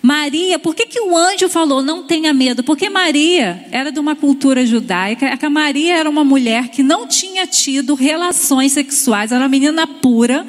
Maria, 0.09 0.57
por 0.57 0.73
que, 0.73 0.87
que 0.87 0.99
o 0.99 1.15
anjo 1.15 1.47
falou 1.47 1.83
não 1.83 2.01
tenha 2.01 2.33
medo? 2.33 2.63
Porque 2.63 2.89
Maria 2.89 3.63
era 3.69 3.91
de 3.91 3.99
uma 3.99 4.15
cultura 4.15 4.65
judaica, 4.65 5.37
a 5.39 5.49
Maria 5.51 5.97
era 5.97 6.09
uma 6.09 6.23
mulher 6.23 6.69
que 6.69 6.81
não 6.81 7.07
tinha 7.07 7.45
tido 7.45 7.93
relações 7.93 8.71
sexuais, 8.71 9.31
era 9.31 9.39
uma 9.39 9.47
menina 9.47 9.85
pura, 9.85 10.47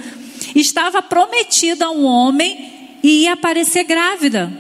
estava 0.57 1.03
prometida 1.03 1.85
a 1.85 1.91
um 1.91 2.05
homem 2.05 2.97
e 3.03 3.25
ia 3.25 3.35
aparecer 3.35 3.85
grávida. 3.85 4.51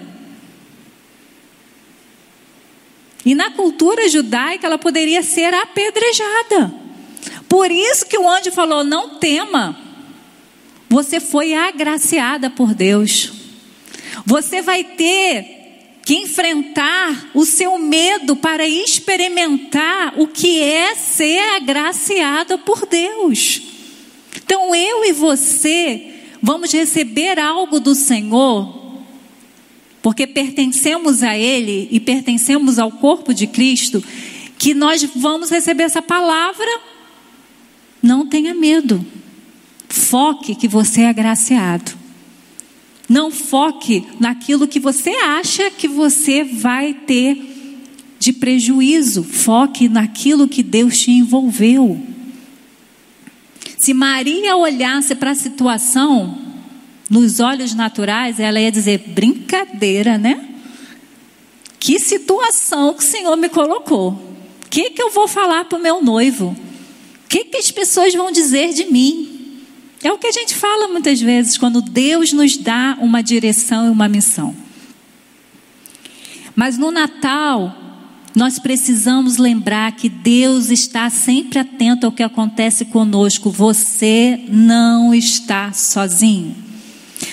E 3.24 3.34
na 3.34 3.52
cultura 3.52 4.06
judaica 4.06 4.66
ela 4.66 4.76
poderia 4.76 5.22
ser 5.22 5.54
apedrejada. 5.54 6.74
Por 7.48 7.70
isso 7.70 8.04
que 8.04 8.18
o 8.18 8.28
anjo 8.28 8.52
falou: 8.52 8.84
não 8.84 9.18
tema, 9.18 9.78
você 10.90 11.18
foi 11.20 11.54
agraciada 11.54 12.50
por 12.50 12.74
Deus. 12.74 13.39
Você 14.26 14.62
vai 14.62 14.84
ter 14.84 15.60
que 16.04 16.14
enfrentar 16.14 17.30
o 17.34 17.44
seu 17.44 17.78
medo 17.78 18.34
para 18.34 18.66
experimentar 18.66 20.14
o 20.16 20.26
que 20.26 20.60
é 20.60 20.94
ser 20.94 21.38
agraciado 21.56 22.58
por 22.58 22.86
Deus. 22.86 23.62
Então 24.36 24.74
eu 24.74 25.04
e 25.04 25.12
você 25.12 26.14
vamos 26.42 26.72
receber 26.72 27.38
algo 27.38 27.78
do 27.78 27.94
Senhor, 27.94 29.02
porque 30.02 30.26
pertencemos 30.26 31.22
a 31.22 31.36
Ele 31.36 31.88
e 31.90 32.00
pertencemos 32.00 32.78
ao 32.78 32.90
corpo 32.90 33.34
de 33.34 33.46
Cristo, 33.46 34.02
que 34.58 34.74
nós 34.74 35.04
vamos 35.14 35.50
receber 35.50 35.84
essa 35.84 36.02
palavra. 36.02 36.80
Não 38.02 38.26
tenha 38.26 38.54
medo. 38.54 39.04
Foque 39.88 40.54
que 40.54 40.66
você 40.66 41.02
é 41.02 41.08
agraciado. 41.08 41.99
Não 43.10 43.32
foque 43.32 44.06
naquilo 44.20 44.68
que 44.68 44.78
você 44.78 45.10
acha 45.10 45.68
que 45.68 45.88
você 45.88 46.44
vai 46.44 46.94
ter 46.94 47.44
de 48.20 48.32
prejuízo. 48.32 49.24
Foque 49.24 49.88
naquilo 49.88 50.46
que 50.46 50.62
Deus 50.62 50.96
te 50.96 51.10
envolveu. 51.10 52.00
Se 53.80 53.92
Maria 53.92 54.56
olhasse 54.56 55.16
para 55.16 55.32
a 55.32 55.34
situação 55.34 56.38
nos 57.10 57.40
olhos 57.40 57.74
naturais, 57.74 58.38
ela 58.38 58.60
ia 58.60 58.70
dizer: 58.70 58.98
brincadeira, 59.08 60.16
né? 60.16 60.48
Que 61.80 61.98
situação 61.98 62.94
que 62.94 63.02
o 63.02 63.06
Senhor 63.06 63.36
me 63.36 63.48
colocou. 63.48 64.10
O 64.10 64.68
que, 64.70 64.90
que 64.90 65.02
eu 65.02 65.10
vou 65.10 65.26
falar 65.26 65.64
para 65.64 65.76
o 65.76 65.82
meu 65.82 66.00
noivo? 66.00 66.56
O 67.24 67.28
que, 67.28 67.46
que 67.46 67.56
as 67.56 67.72
pessoas 67.72 68.14
vão 68.14 68.30
dizer 68.30 68.72
de 68.72 68.84
mim? 68.84 69.29
É 70.02 70.10
o 70.10 70.18
que 70.18 70.26
a 70.26 70.32
gente 70.32 70.54
fala 70.54 70.88
muitas 70.88 71.20
vezes 71.20 71.58
quando 71.58 71.82
Deus 71.82 72.32
nos 72.32 72.56
dá 72.56 72.96
uma 73.00 73.22
direção 73.22 73.86
e 73.86 73.90
uma 73.90 74.08
missão. 74.08 74.56
Mas 76.56 76.78
no 76.78 76.90
Natal, 76.90 77.76
nós 78.34 78.58
precisamos 78.58 79.36
lembrar 79.36 79.92
que 79.92 80.08
Deus 80.08 80.70
está 80.70 81.10
sempre 81.10 81.58
atento 81.58 82.06
ao 82.06 82.12
que 82.12 82.22
acontece 82.22 82.86
conosco. 82.86 83.50
Você 83.50 84.44
não 84.48 85.12
está 85.12 85.72
sozinho. 85.72 86.69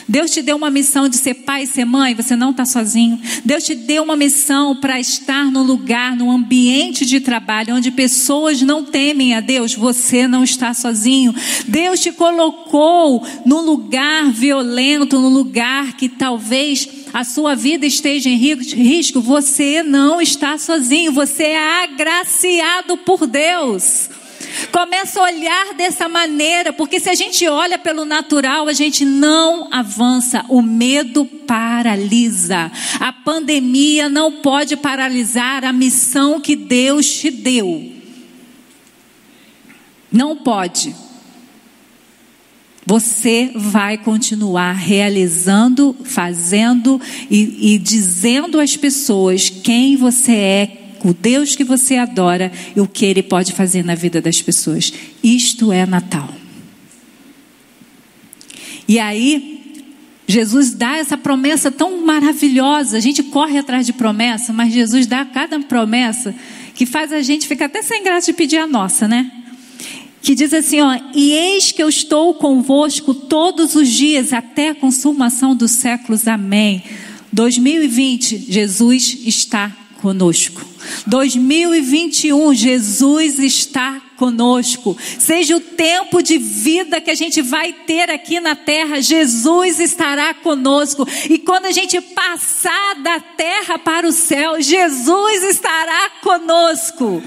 Deus 0.07 0.31
te 0.31 0.41
deu 0.41 0.55
uma 0.55 0.69
missão 0.69 1.09
de 1.09 1.17
ser 1.17 1.33
pai 1.33 1.63
e 1.63 1.67
ser 1.67 1.85
mãe, 1.85 2.15
você 2.15 2.35
não 2.35 2.51
está 2.51 2.65
sozinho. 2.65 3.19
Deus 3.43 3.63
te 3.63 3.75
deu 3.75 4.03
uma 4.03 4.15
missão 4.15 4.75
para 4.75 4.99
estar 4.99 5.51
no 5.51 5.61
lugar, 5.61 6.15
no 6.15 6.31
ambiente 6.31 7.05
de 7.05 7.19
trabalho, 7.19 7.75
onde 7.75 7.91
pessoas 7.91 8.61
não 8.61 8.83
temem 8.83 9.33
a 9.33 9.41
Deus, 9.41 9.73
você 9.73 10.27
não 10.27 10.43
está 10.43 10.73
sozinho. 10.73 11.35
Deus 11.67 11.99
te 11.99 12.11
colocou 12.11 13.25
no 13.45 13.61
lugar 13.61 14.31
violento, 14.31 15.19
no 15.19 15.29
lugar 15.29 15.97
que 15.97 16.07
talvez 16.07 16.87
a 17.13 17.23
sua 17.23 17.55
vida 17.55 17.85
esteja 17.85 18.29
em 18.29 18.35
risco, 18.35 19.19
você 19.19 19.83
não 19.83 20.21
está 20.21 20.57
sozinho, 20.57 21.11
você 21.11 21.43
é 21.43 21.83
agraciado 21.83 22.97
por 22.97 23.25
Deus. 23.27 24.09
Começa 24.71 25.19
a 25.19 25.23
olhar 25.23 25.73
dessa 25.73 26.07
maneira, 26.07 26.71
porque 26.73 26.99
se 26.99 27.09
a 27.09 27.15
gente 27.15 27.47
olha 27.47 27.77
pelo 27.77 28.05
natural, 28.05 28.67
a 28.67 28.73
gente 28.73 29.05
não 29.05 29.69
avança. 29.71 30.45
O 30.49 30.61
medo 30.61 31.25
paralisa. 31.25 32.71
A 32.99 33.11
pandemia 33.11 34.09
não 34.09 34.31
pode 34.41 34.75
paralisar 34.77 35.63
a 35.63 35.73
missão 35.73 36.39
que 36.39 36.55
Deus 36.55 37.09
te 37.09 37.31
deu. 37.31 37.93
Não 40.11 40.35
pode. 40.35 40.95
Você 42.85 43.51
vai 43.53 43.97
continuar 43.97 44.71
realizando, 44.71 45.93
fazendo 46.05 47.01
e, 47.29 47.73
e 47.73 47.77
dizendo 47.77 48.61
às 48.61 48.77
pessoas 48.77 49.49
quem 49.49 49.97
você 49.97 50.31
é, 50.31 50.86
o 51.03 51.13
Deus 51.13 51.55
que 51.55 51.63
você 51.63 51.95
adora 51.95 52.51
e 52.75 52.79
o 52.79 52.87
que 52.87 53.05
Ele 53.05 53.23
pode 53.23 53.53
fazer 53.53 53.83
na 53.83 53.95
vida 53.95 54.21
das 54.21 54.41
pessoas. 54.41 54.91
Isto 55.23 55.71
é 55.71 55.85
Natal. 55.85 56.29
E 58.87 58.99
aí, 58.99 59.83
Jesus 60.27 60.71
dá 60.71 60.97
essa 60.97 61.17
promessa 61.17 61.71
tão 61.71 62.05
maravilhosa. 62.05 62.97
A 62.97 62.99
gente 62.99 63.23
corre 63.23 63.57
atrás 63.57 63.85
de 63.85 63.93
promessa, 63.93 64.51
mas 64.51 64.73
Jesus 64.73 65.07
dá 65.07 65.23
cada 65.25 65.59
promessa 65.59 66.33
que 66.75 66.85
faz 66.85 67.11
a 67.11 67.21
gente 67.21 67.47
ficar 67.47 67.65
até 67.65 67.81
sem 67.81 68.03
graça 68.03 68.31
de 68.31 68.37
pedir 68.37 68.57
a 68.57 68.67
nossa, 68.67 69.07
né? 69.07 69.31
Que 70.21 70.35
diz 70.35 70.53
assim, 70.53 70.81
ó, 70.81 70.99
e 71.15 71.31
eis 71.31 71.71
que 71.71 71.81
eu 71.81 71.87
estou 71.87 72.33
convosco 72.33 73.13
todos 73.13 73.75
os 73.75 73.87
dias 73.87 74.33
até 74.33 74.69
a 74.69 74.75
consumação 74.75 75.55
dos 75.55 75.71
séculos. 75.71 76.27
Amém. 76.27 76.83
2020, 77.31 78.45
Jesus 78.49 79.17
está 79.25 79.75
conosco. 80.01 80.65
2021, 81.05 82.53
Jesus 82.53 83.39
está 83.39 84.01
conosco. 84.15 84.97
Seja 85.19 85.55
o 85.55 85.59
tempo 85.59 86.21
de 86.21 86.37
vida 86.37 86.99
que 86.99 87.11
a 87.11 87.15
gente 87.15 87.41
vai 87.41 87.71
ter 87.73 88.09
aqui 88.09 88.39
na 88.39 88.55
terra, 88.55 89.01
Jesus 89.01 89.79
estará 89.79 90.33
conosco. 90.33 91.07
E 91.29 91.37
quando 91.37 91.65
a 91.65 91.71
gente 91.71 91.99
passar 92.01 92.95
da 93.01 93.19
terra 93.19 93.77
para 93.77 94.07
o 94.07 94.11
céu, 94.11 94.61
Jesus 94.61 95.43
estará 95.43 96.11
conosco. 96.21 97.21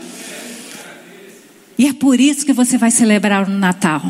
E 1.79 1.87
é 1.87 1.93
por 1.93 2.21
isso 2.21 2.45
que 2.45 2.53
você 2.53 2.77
vai 2.77 2.91
celebrar 2.91 3.49
o 3.49 3.51
Natal. 3.51 4.03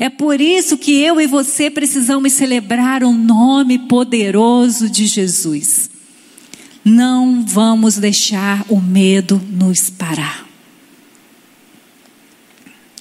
É 0.00 0.08
por 0.08 0.40
isso 0.40 0.76
que 0.76 0.92
eu 1.00 1.20
e 1.20 1.26
você 1.26 1.70
precisamos 1.70 2.32
celebrar 2.32 3.02
o 3.02 3.12
nome 3.12 3.78
poderoso 3.78 4.88
de 4.88 5.06
Jesus. 5.06 5.93
Não 6.84 7.44
vamos 7.46 7.96
deixar 7.96 8.64
o 8.68 8.78
medo 8.80 9.40
nos 9.50 9.88
parar. 9.88 10.46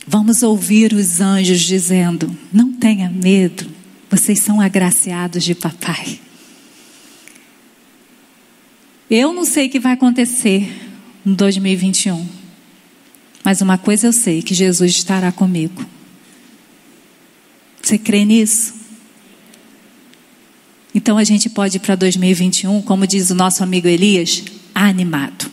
Vamos 0.07 0.41
ouvir 0.41 0.93
os 0.93 1.19
anjos 1.19 1.61
dizendo: 1.61 2.35
Não 2.51 2.71
tenha 2.71 3.09
medo, 3.09 3.69
vocês 4.09 4.39
são 4.39 4.61
agraciados 4.61 5.43
de 5.43 5.53
papai. 5.53 6.19
Eu 9.09 9.33
não 9.33 9.45
sei 9.45 9.67
o 9.67 9.69
que 9.69 9.79
vai 9.79 9.93
acontecer 9.93 10.73
em 11.25 11.33
2021, 11.33 12.25
mas 13.43 13.61
uma 13.61 13.77
coisa 13.77 14.07
eu 14.07 14.13
sei: 14.13 14.41
que 14.41 14.53
Jesus 14.53 14.91
estará 14.91 15.31
comigo. 15.31 15.85
Você 17.81 17.97
crê 17.97 18.23
nisso? 18.23 18.82
Então 20.93 21.17
a 21.17 21.23
gente 21.23 21.49
pode 21.49 21.77
ir 21.77 21.79
para 21.79 21.95
2021, 21.95 22.81
como 22.83 23.07
diz 23.07 23.29
o 23.29 23.35
nosso 23.35 23.63
amigo 23.63 23.87
Elias, 23.87 24.43
animado. 24.75 25.49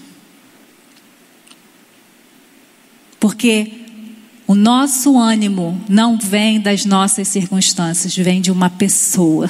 Porque 3.19 3.73
o 4.47 4.55
nosso 4.55 5.19
ânimo 5.19 5.81
não 5.89 6.19
vem 6.19 6.61
das 6.61 6.85
nossas 6.85 7.29
circunstâncias, 7.29 8.17
vem 8.17 8.41
de 8.41 8.51
uma 8.51 8.69
pessoa, 8.69 9.49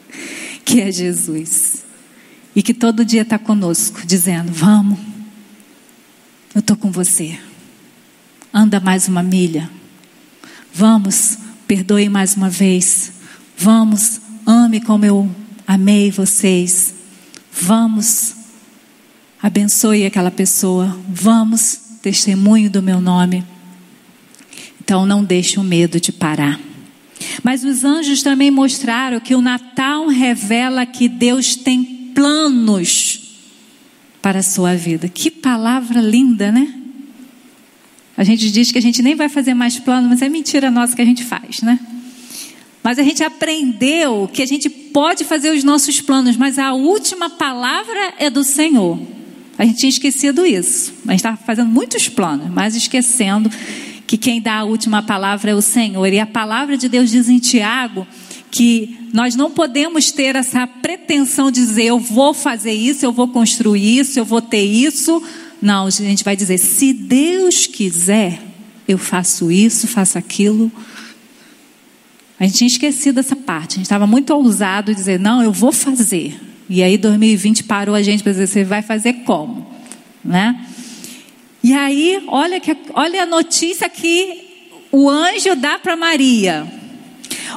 que 0.64 0.80
é 0.80 0.90
Jesus. 0.90 1.84
E 2.54 2.62
que 2.62 2.74
todo 2.74 3.04
dia 3.04 3.22
está 3.22 3.38
conosco, 3.38 4.04
dizendo: 4.06 4.52
Vamos, 4.52 4.98
eu 6.54 6.58
estou 6.58 6.76
com 6.76 6.90
você. 6.90 7.38
Anda 8.52 8.80
mais 8.80 9.08
uma 9.08 9.22
milha. 9.22 9.70
Vamos, 10.74 11.38
perdoe 11.66 12.08
mais 12.08 12.34
uma 12.34 12.50
vez. 12.50 13.12
Vamos, 13.56 14.21
ame 14.46 14.80
como 14.80 15.04
eu 15.04 15.30
amei 15.66 16.10
vocês. 16.10 16.94
Vamos, 17.52 18.34
abençoe 19.42 20.06
aquela 20.06 20.30
pessoa. 20.30 20.96
Vamos, 21.08 21.80
testemunho 22.02 22.70
do 22.70 22.82
meu 22.82 23.00
nome. 23.00 23.44
Então 24.80 25.06
não 25.06 25.22
deixe 25.24 25.58
o 25.58 25.62
medo 25.62 26.00
de 26.00 26.12
parar. 26.12 26.58
Mas 27.42 27.64
os 27.64 27.84
anjos 27.84 28.22
também 28.22 28.50
mostraram 28.50 29.20
que 29.20 29.34
o 29.34 29.40
Natal 29.40 30.08
revela 30.08 30.84
que 30.84 31.08
Deus 31.08 31.54
tem 31.54 31.84
planos 32.14 33.20
para 34.20 34.40
a 34.40 34.42
sua 34.42 34.74
vida. 34.74 35.08
Que 35.08 35.30
palavra 35.30 36.00
linda, 36.00 36.50
né? 36.50 36.74
A 38.16 38.24
gente 38.24 38.50
diz 38.50 38.70
que 38.70 38.78
a 38.78 38.82
gente 38.82 39.02
nem 39.02 39.14
vai 39.14 39.28
fazer 39.28 39.54
mais 39.54 39.78
plano, 39.78 40.08
mas 40.08 40.22
é 40.22 40.28
mentira 40.28 40.70
nossa 40.70 40.94
que 40.94 41.02
a 41.02 41.04
gente 41.04 41.24
faz, 41.24 41.62
né? 41.62 41.78
Mas 42.82 42.98
a 42.98 43.02
gente 43.02 43.22
aprendeu 43.22 44.28
que 44.32 44.42
a 44.42 44.46
gente 44.46 44.68
pode 44.68 45.24
fazer 45.24 45.50
os 45.50 45.62
nossos 45.62 46.00
planos, 46.00 46.36
mas 46.36 46.58
a 46.58 46.72
última 46.72 47.30
palavra 47.30 48.14
é 48.18 48.28
do 48.28 48.42
Senhor. 48.42 48.98
A 49.56 49.64
gente 49.64 49.78
tinha 49.78 49.90
esquecido 49.90 50.44
isso. 50.44 50.92
A 51.06 51.12
gente 51.12 51.20
estava 51.20 51.36
fazendo 51.36 51.68
muitos 51.68 52.08
planos, 52.08 52.50
mas 52.50 52.74
esquecendo 52.74 53.50
que 54.06 54.16
quem 54.18 54.40
dá 54.40 54.58
a 54.58 54.64
última 54.64 55.02
palavra 55.02 55.52
é 55.52 55.54
o 55.54 55.62
Senhor. 55.62 56.06
E 56.12 56.18
a 56.18 56.26
palavra 56.26 56.76
de 56.76 56.88
Deus 56.88 57.10
diz 57.10 57.28
em 57.28 57.38
Tiago 57.38 58.06
que 58.50 59.08
nós 59.12 59.34
não 59.34 59.50
podemos 59.50 60.10
ter 60.10 60.36
essa 60.36 60.66
pretensão 60.66 61.50
de 61.50 61.60
dizer 61.60 61.84
eu 61.84 61.98
vou 61.98 62.34
fazer 62.34 62.72
isso, 62.72 63.04
eu 63.04 63.12
vou 63.12 63.28
construir 63.28 63.98
isso, 64.00 64.18
eu 64.18 64.24
vou 64.24 64.42
ter 64.42 64.64
isso. 64.64 65.22
Não, 65.60 65.86
a 65.86 65.90
gente 65.90 66.24
vai 66.24 66.36
dizer 66.36 66.58
se 66.58 66.92
Deus 66.92 67.66
quiser, 67.66 68.42
eu 68.86 68.98
faço 68.98 69.50
isso, 69.50 69.86
faço 69.86 70.18
aquilo. 70.18 70.70
A 72.42 72.44
gente 72.44 72.56
tinha 72.58 72.66
esquecido 72.66 73.20
essa 73.20 73.36
parte, 73.36 73.74
a 73.74 73.76
gente 73.76 73.84
estava 73.84 74.04
muito 74.04 74.34
ousado 74.34 74.90
em 74.90 74.94
dizer, 74.96 75.16
não, 75.20 75.44
eu 75.44 75.52
vou 75.52 75.70
fazer. 75.70 76.40
E 76.68 76.82
aí 76.82 76.98
2020 76.98 77.62
parou 77.62 77.94
a 77.94 78.02
gente 78.02 78.20
para 78.20 78.32
dizer, 78.32 78.48
você 78.48 78.64
vai 78.64 78.82
fazer 78.82 79.12
como? 79.24 79.64
Né? 80.24 80.66
E 81.62 81.72
aí, 81.72 82.20
olha, 82.26 82.58
que, 82.58 82.76
olha 82.94 83.22
a 83.22 83.26
notícia 83.26 83.88
que 83.88 84.74
o 84.90 85.08
anjo 85.08 85.54
dá 85.54 85.78
para 85.78 85.94
Maria. 85.94 86.66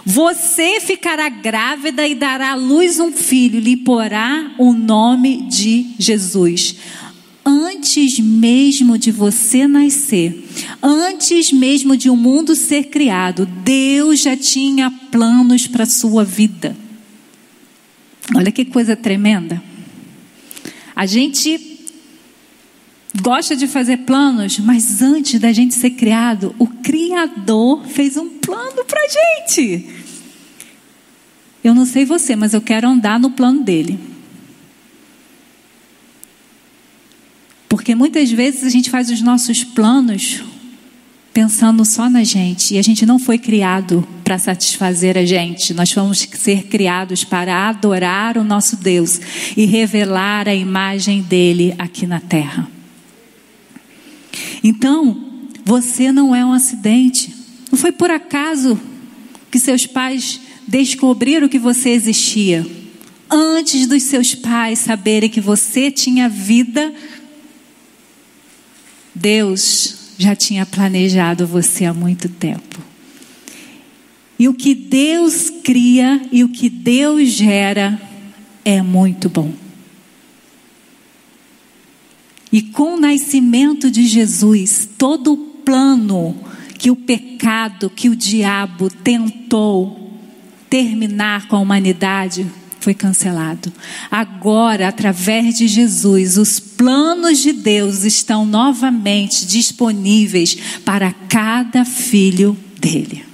Você 0.06 0.80
ficará 0.80 1.30
grávida 1.30 2.08
e 2.08 2.14
dará 2.14 2.52
à 2.52 2.56
luz 2.56 3.00
um 3.00 3.12
filho, 3.12 3.60
lhe 3.60 3.78
porá 3.78 4.52
o 4.60 4.72
nome 4.72 5.48
de 5.48 5.96
Jesus. 5.98 6.76
Antes 7.46 8.18
mesmo 8.20 8.98
de 8.98 9.12
você 9.12 9.68
nascer, 9.68 10.44
antes 10.82 11.52
mesmo 11.52 11.96
de 11.96 12.10
o 12.10 12.14
um 12.14 12.18
mundo 12.18 12.56
ser 12.56 12.86
criado, 12.86 13.46
Deus 13.46 14.22
já 14.22 14.36
tinha 14.36 14.90
planos 15.12 15.68
para 15.68 15.84
a 15.84 15.88
sua 15.88 16.24
vida. 16.24 16.76
Olha 18.34 18.52
que 18.52 18.66
coisa 18.66 18.96
tremenda. 18.96 19.62
A 20.96 21.06
gente 21.06 21.60
gosta 23.22 23.56
de 23.56 23.68
fazer 23.68 23.98
planos, 23.98 24.58
mas 24.58 25.04
antes 25.04 25.40
da 25.40 25.52
gente 25.52 25.76
ser 25.76 25.92
criado, 25.92 26.56
o 26.58 26.66
Criador 26.66 27.86
fez 27.86 28.18
um 28.18 28.30
plano 28.40 28.84
para 28.86 29.00
a 29.00 29.08
gente. 29.08 29.88
Eu 31.64 31.76
não 31.76 31.86
sei 31.86 32.06
você, 32.06 32.36
mas 32.36 32.56
eu 32.56 32.62
quero 32.62 32.88
andar 32.88 33.20
no 33.20 33.32
plano 33.32 33.62
dele. 33.62 34.15
Porque 37.68 37.96
muitas 37.96 38.32
vezes 38.32 38.64
a 38.64 38.70
gente 38.70 38.90
faz 38.90 39.10
os 39.10 39.22
nossos 39.22 39.64
planos 39.64 40.44
pensando 41.36 41.84
só 41.84 42.10
na 42.10 42.24
gente 42.24 42.76
e 42.76 42.78
a 42.78 42.82
gente 42.82 43.06
não 43.06 43.20
foi 43.20 43.38
criado 43.38 44.08
para 44.24 44.38
satisfazer 44.38 45.18
a 45.18 45.26
gente. 45.26 45.74
Nós 45.74 45.92
fomos 45.92 46.20
ser 46.20 46.68
criados 46.68 47.26
para 47.26 47.68
adorar 47.68 48.38
o 48.38 48.44
nosso 48.44 48.78
Deus 48.78 49.20
e 49.58 49.66
revelar 49.66 50.48
a 50.48 50.56
imagem 50.56 51.22
dele 51.22 51.76
aqui 51.78 52.08
na 52.08 52.22
terra. 52.22 52.70
Então, 54.64 55.26
você 55.66 56.12
não 56.12 56.34
é 56.34 56.46
um 56.46 56.54
acidente. 56.54 57.36
Não 57.70 57.78
foi 57.78 57.92
por 57.92 58.10
acaso 58.10 58.80
que 59.52 59.60
seus 59.60 59.86
pais 59.86 60.40
descobriram 60.66 61.50
que 61.50 61.60
você 61.60 61.90
existia. 61.90 62.66
Antes 63.30 63.88
dos 63.88 64.04
seus 64.04 64.36
pais 64.36 64.80
saberem 64.80 65.30
que 65.30 65.42
você 65.42 65.92
tinha 65.92 66.30
vida, 66.30 66.94
Deus 69.16 70.14
já 70.18 70.36
tinha 70.36 70.66
planejado 70.66 71.48
você 71.48 71.86
há 71.86 71.94
muito 71.94 72.28
tempo. 72.28 72.80
E 74.38 74.50
o 74.50 74.54
que 74.54 74.76
Deus 74.76 75.50
cria 75.64 76.22
e 76.32 76.44
o 76.44 76.50
que 76.50 76.70
Deus 76.70 77.30
gera 77.30 78.00
é 78.66 78.82
muito 78.82 79.30
bom. 79.30 79.54
E 82.52 82.62
com 82.62 82.96
o 82.96 83.00
nascimento 83.00 83.90
de 83.90 84.06
Jesus, 84.06 84.88
todo 84.98 85.34
o 85.34 85.38
plano 85.38 86.36
que 86.78 86.92
o 86.92 86.96
pecado, 86.96 87.90
que 87.90 88.10
o 88.10 88.16
diabo 88.16 88.90
tentou 88.90 90.14
terminar 90.70 91.48
com 91.48 91.56
a 91.56 91.60
humanidade, 91.60 92.46
foi 92.86 92.94
cancelado. 92.94 93.74
Agora, 94.12 94.88
através 94.88 95.58
de 95.58 95.68
Jesus, 95.68 96.38
os 96.38 96.60
planos 96.60 97.40
de 97.40 97.52
Deus 97.52 98.04
estão 98.04 98.46
novamente 98.46 99.44
disponíveis 99.48 100.56
para 100.86 101.12
cada 101.12 101.84
filho 101.84 102.56
dele. 102.80 103.26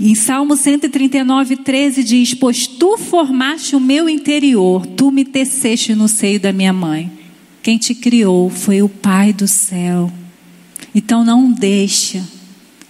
Em 0.00 0.16
Salmo 0.16 0.56
139, 0.56 1.58
13 1.58 2.02
diz: 2.02 2.34
Pois 2.34 2.66
tu 2.66 2.98
formaste 2.98 3.76
o 3.76 3.80
meu 3.80 4.08
interior, 4.08 4.84
tu 4.84 5.12
me 5.12 5.24
teceste 5.24 5.94
no 5.94 6.08
seio 6.08 6.40
da 6.40 6.52
minha 6.52 6.72
mãe. 6.72 7.12
Quem 7.62 7.78
te 7.78 7.94
criou 7.94 8.50
foi 8.50 8.82
o 8.82 8.88
Pai 8.88 9.32
do 9.32 9.46
céu. 9.46 10.12
Então 10.92 11.24
não 11.24 11.52
deixa 11.52 12.24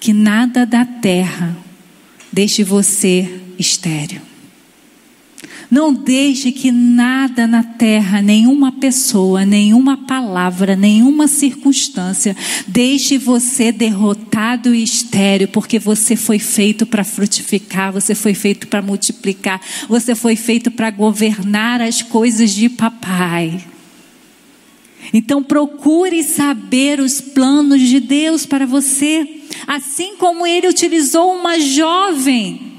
que 0.00 0.14
nada 0.14 0.64
da 0.64 0.86
terra 0.86 1.63
deixe 2.34 2.64
você 2.64 3.30
estéreo. 3.56 4.20
Não 5.70 5.94
deixe 5.94 6.52
que 6.52 6.70
nada 6.70 7.46
na 7.46 7.62
terra, 7.62 8.20
nenhuma 8.20 8.72
pessoa, 8.72 9.46
nenhuma 9.46 9.96
palavra, 9.96 10.76
nenhuma 10.76 11.26
circunstância, 11.26 12.36
deixe 12.66 13.16
você 13.18 13.72
derrotado 13.72 14.74
e 14.74 14.82
estéreo, 14.82 15.48
porque 15.48 15.78
você 15.78 16.16
foi 16.16 16.38
feito 16.38 16.84
para 16.84 17.02
frutificar, 17.04 17.92
você 17.92 18.14
foi 18.14 18.34
feito 18.34 18.66
para 18.66 18.82
multiplicar, 18.82 19.60
você 19.88 20.14
foi 20.14 20.36
feito 20.36 20.70
para 20.70 20.90
governar 20.90 21.80
as 21.80 22.02
coisas 22.02 22.50
de 22.50 22.68
papai. 22.68 23.64
Então 25.12 25.42
procure 25.42 26.22
saber 26.24 27.00
os 27.00 27.20
planos 27.20 27.80
de 27.80 28.00
Deus 28.00 28.44
para 28.44 28.66
você, 28.66 29.33
assim 29.66 30.16
como 30.16 30.46
ele 30.46 30.68
utilizou 30.68 31.34
uma 31.34 31.58
jovem 31.58 32.74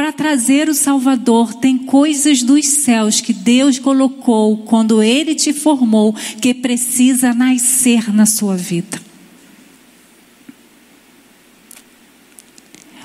para 0.00 0.12
trazer 0.12 0.68
o 0.68 0.74
Salvador. 0.74 1.52
Tem 1.54 1.76
coisas 1.76 2.42
dos 2.42 2.66
céus 2.66 3.20
que 3.20 3.34
Deus 3.34 3.78
colocou 3.78 4.56
quando 4.58 5.02
Ele 5.02 5.34
te 5.34 5.52
formou 5.52 6.14
que 6.40 6.54
precisa 6.54 7.34
nascer 7.34 8.10
na 8.10 8.24
sua 8.24 8.56
vida. 8.56 8.98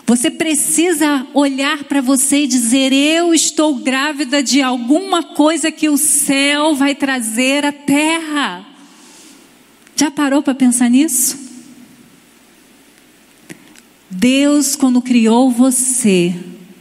Você 0.07 0.31
precisa 0.31 1.27
olhar 1.33 1.83
para 1.85 1.99
você 1.99 2.43
e 2.43 2.47
dizer: 2.47 2.93
Eu 2.93 3.33
estou 3.33 3.75
grávida 3.75 4.41
de 4.41 4.61
alguma 4.61 5.21
coisa 5.21 5.71
que 5.71 5.89
o 5.89 5.97
céu 5.97 6.75
vai 6.75 6.95
trazer 6.95 7.65
à 7.65 7.73
terra. 7.73 8.65
Já 9.97 10.09
parou 10.09 10.41
para 10.41 10.53
pensar 10.53 10.89
nisso? 10.89 11.44
Deus, 14.09 14.75
quando 14.75 15.01
criou 15.01 15.49
você, 15.49 16.35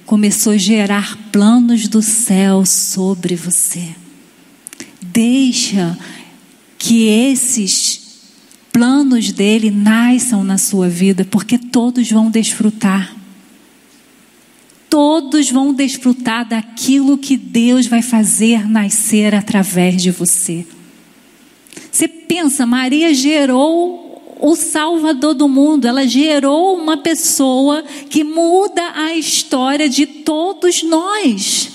começou 0.04 0.52
a 0.52 0.58
gerar 0.58 1.16
planos 1.32 1.88
do 1.88 2.02
céu 2.02 2.66
sobre 2.66 3.34
você. 3.34 3.94
Deixa 5.00 5.98
que 6.78 7.06
esses 7.06 8.04
planos 8.70 9.32
dele 9.32 9.70
nasçam 9.70 10.44
na 10.44 10.58
sua 10.58 10.88
vida, 10.88 11.24
porque 11.24 11.56
todos 11.56 12.10
vão 12.10 12.30
desfrutar. 12.30 13.16
Todos 14.90 15.50
vão 15.50 15.72
desfrutar 15.72 16.46
daquilo 16.46 17.16
que 17.16 17.36
Deus 17.36 17.86
vai 17.86 18.02
fazer 18.02 18.68
nascer 18.68 19.34
através 19.34 20.02
de 20.02 20.10
você. 20.10 20.66
Você 21.90 22.06
pensa, 22.06 22.66
Maria 22.66 23.14
gerou 23.14 24.03
o 24.46 24.54
Salvador 24.54 25.32
do 25.32 25.48
mundo, 25.48 25.86
ela 25.86 26.06
gerou 26.06 26.76
uma 26.76 26.98
pessoa 26.98 27.82
que 28.10 28.22
muda 28.22 28.92
a 28.94 29.14
história 29.14 29.88
de 29.88 30.04
todos 30.04 30.82
nós. 30.82 31.70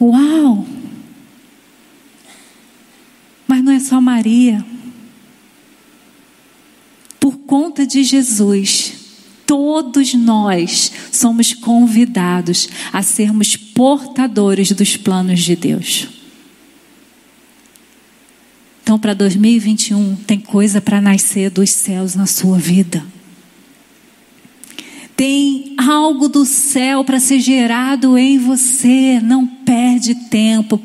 Uau! 0.00 0.66
Mas 3.46 3.62
não 3.62 3.72
é 3.72 3.78
só 3.78 4.00
Maria. 4.00 4.64
Por 7.20 7.36
conta 7.40 7.86
de 7.86 8.02
Jesus, 8.02 8.94
todos 9.44 10.14
nós 10.14 10.90
somos 11.12 11.52
convidados 11.52 12.66
a 12.90 13.02
sermos 13.02 13.56
portadores 13.56 14.72
dos 14.72 14.96
planos 14.96 15.40
de 15.40 15.54
Deus. 15.54 16.17
Então, 18.88 18.98
para 18.98 19.12
2021, 19.12 20.16
tem 20.26 20.40
coisa 20.40 20.80
para 20.80 20.98
nascer 20.98 21.50
dos 21.50 21.70
céus 21.70 22.14
na 22.14 22.24
sua 22.24 22.56
vida. 22.56 23.04
Tem 25.14 25.74
algo 25.76 26.26
do 26.26 26.46
céu 26.46 27.04
para 27.04 27.20
ser 27.20 27.38
gerado 27.38 28.16
em 28.16 28.38
você. 28.38 29.20
Não 29.22 29.46
perde 29.46 30.14
tempo. 30.30 30.80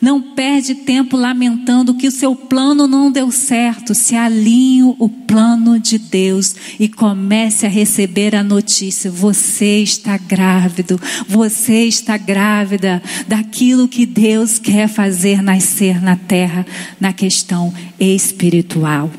Não 0.00 0.20
perde 0.22 0.74
tempo 0.74 1.16
lamentando 1.16 1.94
que 1.94 2.08
o 2.08 2.10
seu 2.10 2.34
plano 2.34 2.86
não 2.86 3.12
deu 3.12 3.30
certo. 3.30 3.94
Se 3.94 4.16
alinhe 4.16 4.82
o 4.98 5.08
plano 5.08 5.78
de 5.78 5.98
Deus 5.98 6.56
e 6.78 6.88
comece 6.88 7.66
a 7.66 7.68
receber 7.68 8.34
a 8.34 8.42
notícia: 8.42 9.10
você 9.10 9.82
está 9.82 10.16
grávido, 10.16 10.98
você 11.28 11.84
está 11.84 12.16
grávida 12.16 13.02
daquilo 13.28 13.88
que 13.88 14.06
Deus 14.06 14.58
quer 14.58 14.88
fazer 14.88 15.42
nascer 15.42 16.00
na 16.00 16.16
terra 16.16 16.64
na 16.98 17.12
questão 17.12 17.72
espiritual. 17.98 19.10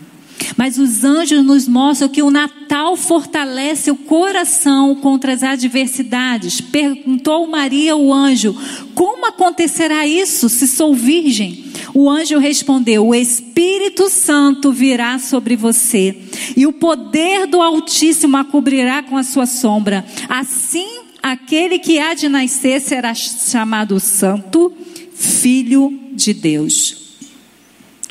Mas 0.58 0.78
os 0.78 1.04
anjos 1.04 1.44
nos 1.44 1.68
mostram 1.68 2.10
que 2.10 2.22
o 2.22 2.32
Natal 2.32 2.96
fortalece 2.96 3.92
o 3.92 3.96
coração 3.96 4.96
contra 4.96 5.34
as 5.34 5.44
adversidades. 5.44 6.62
Perguntou 6.62 7.48
Maria 7.48 7.96
o 7.96 8.14
anjo: 8.14 8.56
Como 8.94 9.26
acontecerá 9.26 10.06
isso 10.06 10.50
se 10.50 10.68
sou 10.68 10.94
virgem? 10.94 11.66
O 11.94 12.10
anjo 12.10 12.38
respondeu: 12.38 13.08
O 13.08 13.16
Espírito 13.16 14.10
Santo 14.10 14.72
virá 14.72 15.20
sobre 15.20 15.56
você, 15.56 16.16
e 16.56 16.66
o 16.66 16.74
poder 16.74 17.48
do 17.48 17.62
Altíssimo 17.62 18.38
a 18.38 18.44
cobrirá 18.44 19.04
com 19.04 19.18
a 19.18 19.24
sua 19.24 19.46
sombra. 19.46 20.06
Assim, 20.30 21.02
aquele 21.22 21.80
que 21.80 22.00
há 22.00 22.14
de 22.14 22.28
nascer 22.28 22.82
será 22.82 23.14
chamado 23.14 24.00
Santo, 24.00 24.74
Filho 25.14 26.00
de 26.14 26.34
Deus. 26.34 27.18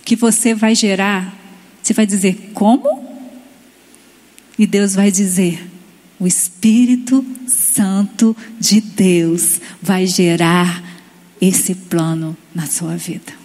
Que 0.05 0.17
você 0.17 0.55
vai 0.55 0.75
gerar 0.75 1.40
você 1.91 1.95
vai 1.95 2.07
dizer: 2.07 2.51
Como? 2.55 3.05
E 4.59 4.67
Deus 4.67 4.95
vai 4.95 5.11
dizer: 5.11 5.69
O 6.19 6.27
Espírito 6.27 7.25
Santo 7.49 8.37
de 8.61 8.81
Deus 8.81 9.61
vai 9.83 10.07
gerar 10.07 10.83
esse 11.41 11.75
plano 11.75 12.37
na 12.55 12.67
sua 12.67 12.97
vida. 12.97 13.41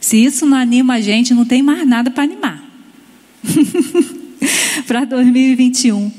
Se 0.00 0.22
isso 0.22 0.46
não 0.46 0.56
anima 0.56 0.94
a 0.94 1.00
gente, 1.00 1.34
não 1.34 1.44
tem 1.44 1.62
mais 1.62 1.86
nada 1.86 2.10
para 2.10 2.24
animar. 2.24 2.62
para 4.86 5.04
2021. 5.04 6.12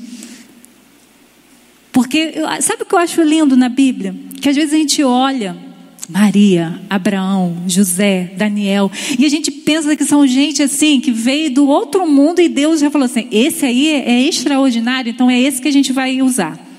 Porque, 1.92 2.34
sabe 2.60 2.82
o 2.82 2.86
que 2.86 2.94
eu 2.94 2.98
acho 2.98 3.22
lindo 3.22 3.56
na 3.56 3.68
Bíblia? 3.68 4.14
Que 4.40 4.48
às 4.48 4.56
vezes 4.56 4.72
a 4.72 4.76
gente 4.76 5.02
olha 5.02 5.69
Maria, 6.10 6.80
Abraão, 6.90 7.56
José, 7.66 8.32
Daniel. 8.36 8.90
E 9.18 9.24
a 9.24 9.28
gente 9.28 9.50
pensa 9.50 9.94
que 9.94 10.04
são 10.04 10.26
gente 10.26 10.62
assim, 10.62 11.00
que 11.00 11.12
veio 11.12 11.52
do 11.52 11.66
outro 11.66 12.06
mundo 12.06 12.40
e 12.40 12.48
Deus 12.48 12.80
já 12.80 12.90
falou 12.90 13.06
assim: 13.06 13.28
esse 13.30 13.64
aí 13.64 13.88
é 13.88 14.22
extraordinário, 14.22 15.10
então 15.10 15.30
é 15.30 15.38
esse 15.38 15.62
que 15.62 15.68
a 15.68 15.72
gente 15.72 15.92
vai 15.92 16.20
usar. 16.20 16.70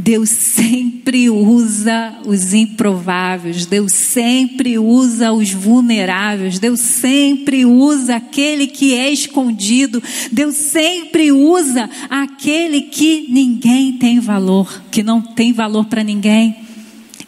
Deus 0.00 0.28
sempre 0.30 1.28
usa 1.28 2.18
os 2.24 2.54
improváveis, 2.54 3.66
Deus 3.66 3.92
sempre 3.92 4.78
usa 4.78 5.32
os 5.32 5.50
vulneráveis, 5.50 6.60
Deus 6.60 6.78
sempre 6.78 7.66
usa 7.66 8.16
aquele 8.16 8.68
que 8.68 8.94
é 8.94 9.10
escondido, 9.10 10.00
Deus 10.30 10.54
sempre 10.54 11.32
usa 11.32 11.90
aquele 12.08 12.82
que 12.82 13.26
ninguém 13.28 13.94
tem 13.94 14.20
valor, 14.20 14.84
que 14.90 15.02
não 15.02 15.20
tem 15.20 15.52
valor 15.52 15.86
para 15.86 16.04
ninguém. 16.04 16.67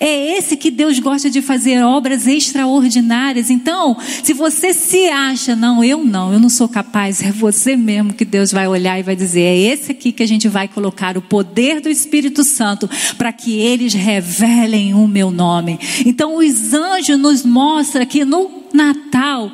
É 0.03 0.39
esse 0.39 0.57
que 0.57 0.71
Deus 0.71 0.99
gosta 0.99 1.29
de 1.29 1.43
fazer 1.43 1.83
obras 1.83 2.27
extraordinárias. 2.27 3.51
Então, 3.51 3.95
se 4.23 4.33
você 4.33 4.73
se 4.73 5.11
acha, 5.11 5.55
não, 5.55 5.85
eu 5.85 6.03
não, 6.03 6.33
eu 6.33 6.41
não 6.41 6.49
sou 6.49 6.67
capaz, 6.67 7.23
é 7.23 7.31
você 7.31 7.77
mesmo 7.77 8.15
que 8.15 8.25
Deus 8.25 8.51
vai 8.51 8.67
olhar 8.67 8.99
e 8.99 9.03
vai 9.03 9.15
dizer: 9.15 9.43
é 9.43 9.59
esse 9.59 9.93
aqui 9.93 10.11
que 10.11 10.23
a 10.23 10.27
gente 10.27 10.49
vai 10.49 10.67
colocar 10.67 11.19
o 11.19 11.23
poder 11.23 11.83
do 11.83 11.91
Espírito 11.91 12.43
Santo 12.45 12.89
para 13.19 13.31
que 13.31 13.59
eles 13.59 13.93
revelem 13.93 14.95
o 14.95 15.07
meu 15.07 15.31
nome. 15.31 15.79
Então, 16.07 16.37
os 16.37 16.73
anjos 16.73 17.19
nos 17.19 17.45
mostram 17.45 18.07
que 18.07 18.25
no 18.25 18.51
Natal 18.73 19.53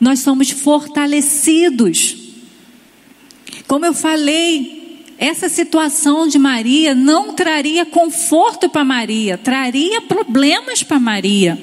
nós 0.00 0.18
somos 0.18 0.50
fortalecidos. 0.50 2.16
Como 3.68 3.86
eu 3.86 3.94
falei, 3.94 4.73
essa 5.18 5.48
situação 5.48 6.26
de 6.26 6.38
Maria 6.38 6.94
não 6.94 7.32
traria 7.32 7.86
conforto 7.86 8.68
para 8.68 8.84
Maria, 8.84 9.38
traria 9.38 10.00
problemas 10.02 10.82
para 10.82 10.98
Maria. 10.98 11.60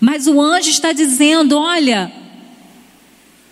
Mas 0.00 0.26
o 0.26 0.40
anjo 0.40 0.70
está 0.70 0.92
dizendo: 0.92 1.56
olha, 1.56 2.12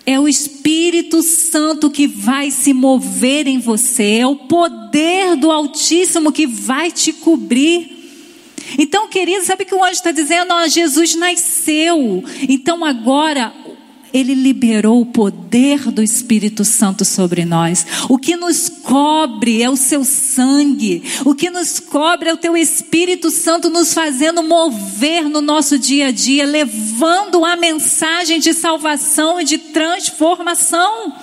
é 0.04 0.18
o 0.18 0.28
Espírito 0.28 1.22
Santo 1.22 1.90
que 1.90 2.06
vai 2.06 2.50
se 2.50 2.74
mover 2.74 3.46
em 3.46 3.58
você, 3.58 4.18
é 4.18 4.26
o 4.26 4.36
poder 4.36 5.36
do 5.36 5.50
Altíssimo 5.50 6.32
que 6.32 6.46
vai 6.46 6.90
te 6.90 7.12
cobrir. 7.12 8.00
Então, 8.78 9.08
querido, 9.08 9.44
sabe 9.44 9.64
o 9.64 9.66
que 9.66 9.74
o 9.74 9.82
anjo 9.82 9.92
está 9.92 10.12
dizendo? 10.12 10.52
Jesus 10.68 11.14
nasceu. 11.14 12.24
Então, 12.48 12.84
agora 12.84 13.52
ele 14.12 14.34
liberou 14.34 15.00
o 15.00 15.06
poder 15.06 15.90
do 15.90 16.02
Espírito 16.02 16.64
Santo 16.64 17.04
sobre 17.04 17.44
nós. 17.44 17.86
O 18.08 18.18
que 18.18 18.36
nos 18.36 18.68
cobre 18.68 19.62
é 19.62 19.70
o 19.70 19.76
seu 19.76 20.04
sangue. 20.04 21.02
O 21.24 21.34
que 21.34 21.48
nos 21.48 21.80
cobre 21.80 22.28
é 22.28 22.32
o 22.32 22.36
teu 22.36 22.56
Espírito 22.56 23.30
Santo 23.30 23.70
nos 23.70 23.94
fazendo 23.94 24.42
mover 24.42 25.28
no 25.28 25.40
nosso 25.40 25.78
dia 25.78 26.08
a 26.08 26.10
dia, 26.10 26.44
levando 26.44 27.44
a 27.44 27.56
mensagem 27.56 28.38
de 28.38 28.52
salvação 28.52 29.40
e 29.40 29.44
de 29.44 29.58
transformação. 29.58 31.14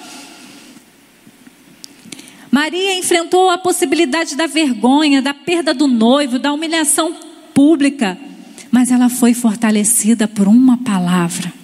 Maria 2.52 2.97
enfrentou 2.97 3.52
a 3.52 3.60
possibilidade 3.60 4.36
da 4.36 4.47
vergonha, 4.47 5.21
da 5.21 5.36
perda 5.36 5.71
do 5.71 5.88
noivo, 5.88 6.39
da 6.39 6.52
humilhação 6.52 7.15
pública, 7.54 8.17
mas 8.71 8.89
ela 8.89 9.08
foi 9.08 9.36
fortalecida 9.36 10.28
por 10.28 10.47
uma 10.47 10.78
palavra 10.78 11.59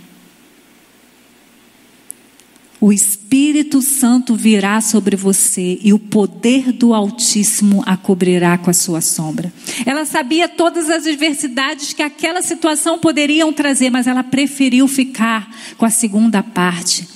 o 2.79 2.91
Espírito 2.91 3.81
Santo 3.81 4.35
virá 4.35 4.81
sobre 4.81 5.15
você 5.15 5.79
e 5.81 5.93
o 5.93 5.99
poder 5.99 6.71
do 6.71 6.93
Altíssimo 6.93 7.81
a 7.85 7.95
cobrirá 7.95 8.57
com 8.57 8.69
a 8.69 8.73
sua 8.73 9.01
sombra. 9.01 9.51
Ela 9.85 10.05
sabia 10.05 10.47
todas 10.47 10.89
as 10.89 11.05
adversidades 11.07 11.93
que 11.93 12.03
aquela 12.03 12.41
situação 12.41 12.99
poderiam 12.99 13.51
trazer, 13.53 13.89
mas 13.89 14.07
ela 14.07 14.23
preferiu 14.23 14.87
ficar 14.87 15.49
com 15.77 15.85
a 15.85 15.89
segunda 15.89 16.43
parte. 16.43 17.07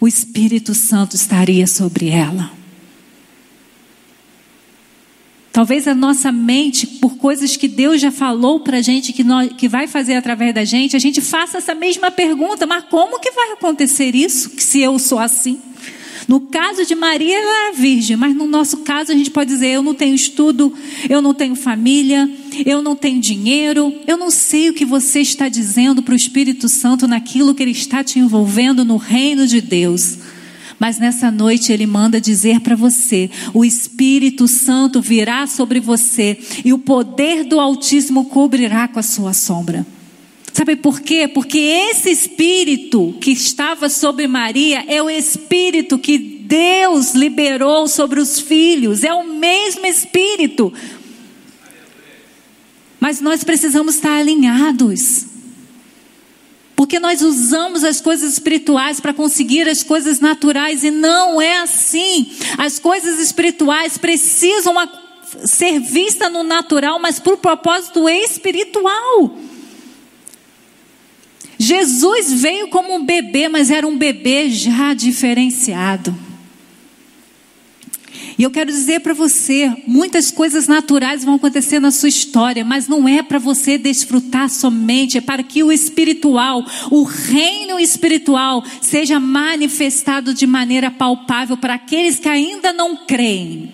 O 0.00 0.06
Espírito 0.06 0.74
Santo 0.74 1.16
estaria 1.16 1.66
sobre 1.66 2.08
ela. 2.10 2.57
Talvez 5.58 5.88
a 5.88 5.94
nossa 5.94 6.30
mente, 6.30 6.86
por 6.86 7.16
coisas 7.16 7.56
que 7.56 7.66
Deus 7.66 8.00
já 8.00 8.12
falou 8.12 8.60
para 8.60 8.76
a 8.76 8.80
gente, 8.80 9.12
que, 9.12 9.24
nós, 9.24 9.52
que 9.54 9.66
vai 9.66 9.88
fazer 9.88 10.14
através 10.14 10.54
da 10.54 10.64
gente, 10.64 10.94
a 10.94 11.00
gente 11.00 11.20
faça 11.20 11.58
essa 11.58 11.74
mesma 11.74 12.12
pergunta, 12.12 12.64
mas 12.64 12.84
como 12.84 13.18
que 13.18 13.32
vai 13.32 13.50
acontecer 13.54 14.14
isso, 14.14 14.52
se 14.56 14.80
eu 14.80 15.00
sou 15.00 15.18
assim? 15.18 15.58
No 16.28 16.42
caso 16.42 16.86
de 16.86 16.94
Maria, 16.94 17.36
ela 17.36 17.66
era 17.66 17.76
virgem, 17.76 18.16
mas 18.16 18.36
no 18.36 18.46
nosso 18.46 18.76
caso 18.84 19.10
a 19.10 19.16
gente 19.16 19.32
pode 19.32 19.50
dizer: 19.50 19.70
eu 19.70 19.82
não 19.82 19.94
tenho 19.94 20.14
estudo, 20.14 20.72
eu 21.10 21.20
não 21.20 21.34
tenho 21.34 21.56
família, 21.56 22.30
eu 22.64 22.80
não 22.80 22.94
tenho 22.94 23.20
dinheiro, 23.20 23.92
eu 24.06 24.16
não 24.16 24.30
sei 24.30 24.70
o 24.70 24.74
que 24.74 24.84
você 24.84 25.22
está 25.22 25.48
dizendo 25.48 26.04
para 26.04 26.12
o 26.12 26.16
Espírito 26.16 26.68
Santo 26.68 27.08
naquilo 27.08 27.52
que 27.52 27.64
ele 27.64 27.72
está 27.72 28.04
te 28.04 28.20
envolvendo 28.20 28.84
no 28.84 28.96
reino 28.96 29.44
de 29.44 29.60
Deus. 29.60 30.18
Mas 30.78 30.98
nessa 30.98 31.30
noite 31.30 31.72
ele 31.72 31.86
manda 31.86 32.20
dizer 32.20 32.60
para 32.60 32.76
você: 32.76 33.30
o 33.52 33.64
Espírito 33.64 34.46
Santo 34.46 35.00
virá 35.00 35.46
sobre 35.46 35.80
você 35.80 36.38
e 36.64 36.72
o 36.72 36.78
poder 36.78 37.44
do 37.44 37.58
Altíssimo 37.58 38.26
cobrirá 38.26 38.86
com 38.86 39.00
a 39.00 39.02
sua 39.02 39.32
sombra. 39.32 39.86
Sabe 40.52 40.76
por 40.76 41.00
quê? 41.00 41.28
Porque 41.28 41.58
esse 41.58 42.10
espírito 42.10 43.14
que 43.20 43.30
estava 43.30 43.88
sobre 43.88 44.26
Maria 44.26 44.84
é 44.88 45.00
o 45.00 45.08
espírito 45.08 45.98
que 45.98 46.18
Deus 46.18 47.14
liberou 47.14 47.86
sobre 47.86 48.18
os 48.18 48.40
filhos, 48.40 49.04
é 49.04 49.12
o 49.12 49.24
mesmo 49.24 49.86
espírito. 49.86 50.72
Mas 52.98 53.20
nós 53.20 53.44
precisamos 53.44 53.96
estar 53.96 54.18
alinhados. 54.18 55.26
Porque 56.78 57.00
nós 57.00 57.22
usamos 57.22 57.82
as 57.82 58.00
coisas 58.00 58.34
espirituais 58.34 59.00
para 59.00 59.12
conseguir 59.12 59.68
as 59.68 59.82
coisas 59.82 60.20
naturais 60.20 60.84
e 60.84 60.92
não 60.92 61.42
é 61.42 61.58
assim. 61.58 62.30
As 62.56 62.78
coisas 62.78 63.18
espirituais 63.18 63.98
precisam 63.98 64.76
ser 65.44 65.80
vistas 65.80 66.32
no 66.32 66.44
natural, 66.44 67.00
mas 67.00 67.18
por 67.18 67.38
propósito 67.38 68.08
espiritual. 68.08 69.36
Jesus 71.58 72.32
veio 72.34 72.68
como 72.68 72.94
um 72.94 73.04
bebê, 73.04 73.48
mas 73.48 73.72
era 73.72 73.84
um 73.84 73.98
bebê 73.98 74.48
já 74.48 74.94
diferenciado. 74.94 76.14
E 78.38 78.44
eu 78.44 78.52
quero 78.52 78.70
dizer 78.70 79.00
para 79.00 79.12
você, 79.12 79.72
muitas 79.84 80.30
coisas 80.30 80.68
naturais 80.68 81.24
vão 81.24 81.34
acontecer 81.34 81.80
na 81.80 81.90
sua 81.90 82.08
história, 82.08 82.64
mas 82.64 82.86
não 82.86 83.08
é 83.08 83.20
para 83.20 83.40
você 83.40 83.76
desfrutar 83.76 84.48
somente, 84.48 85.18
é 85.18 85.20
para 85.20 85.42
que 85.42 85.64
o 85.64 85.72
espiritual, 85.72 86.64
o 86.88 87.02
reino 87.02 87.80
espiritual, 87.80 88.62
seja 88.80 89.18
manifestado 89.18 90.32
de 90.32 90.46
maneira 90.46 90.88
palpável 90.88 91.56
para 91.56 91.74
aqueles 91.74 92.20
que 92.20 92.28
ainda 92.28 92.72
não 92.72 92.96
creem. 92.98 93.72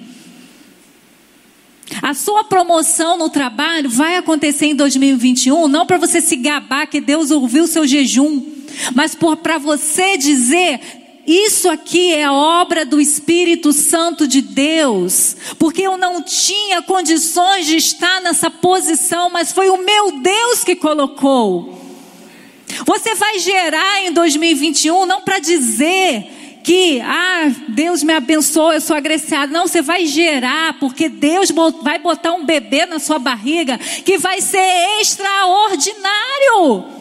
A 2.00 2.14
sua 2.14 2.42
promoção 2.44 3.18
no 3.18 3.28
trabalho 3.28 3.90
vai 3.90 4.16
acontecer 4.16 4.64
em 4.64 4.74
2021, 4.74 5.68
não 5.68 5.84
para 5.84 5.98
você 5.98 6.22
se 6.22 6.36
gabar 6.36 6.86
que 6.86 7.02
Deus 7.02 7.30
ouviu 7.30 7.64
o 7.64 7.68
seu 7.68 7.86
jejum, 7.86 8.42
mas 8.94 9.14
para 9.14 9.58
você 9.58 10.16
dizer: 10.16 11.03
isso 11.26 11.70
aqui 11.70 12.12
é 12.12 12.30
obra 12.30 12.84
do 12.84 13.00
Espírito 13.00 13.72
Santo 13.72 14.28
de 14.28 14.42
Deus, 14.42 15.36
porque 15.58 15.82
eu 15.82 15.96
não 15.96 16.22
tinha 16.22 16.82
condições 16.82 17.66
de 17.66 17.76
estar 17.76 18.20
nessa 18.20 18.50
posição, 18.50 19.30
mas 19.30 19.52
foi 19.52 19.70
o 19.70 19.78
meu 19.78 20.20
Deus 20.20 20.62
que 20.62 20.76
colocou. 20.76 21.80
Você 22.86 23.14
vai 23.14 23.38
gerar 23.38 24.02
em 24.04 24.12
2021 24.12 25.06
não 25.06 25.22
para 25.22 25.38
dizer 25.38 26.26
que, 26.64 27.00
ah, 27.02 27.52
Deus 27.68 28.02
me 28.02 28.14
abençoou, 28.14 28.72
eu 28.72 28.80
sou 28.80 28.96
agraciado. 28.96 29.52
Não, 29.52 29.68
você 29.68 29.82
vai 29.82 30.06
gerar, 30.06 30.78
porque 30.80 31.10
Deus 31.10 31.50
vai 31.82 31.98
botar 31.98 32.32
um 32.32 32.46
bebê 32.46 32.86
na 32.86 32.98
sua 32.98 33.18
barriga 33.18 33.76
que 33.78 34.16
vai 34.16 34.40
ser 34.40 34.66
extraordinário. 35.00 36.93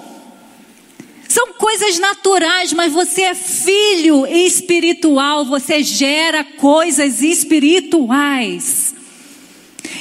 São 1.33 1.51
coisas 1.53 1.97
naturais, 1.97 2.71
mas 2.73 2.93
você 2.93 3.23
é 3.23 3.33
filho 3.33 4.27
espiritual, 4.27 5.43
você 5.43 5.81
gera 5.81 6.43
coisas 6.43 7.23
espirituais. 7.23 8.93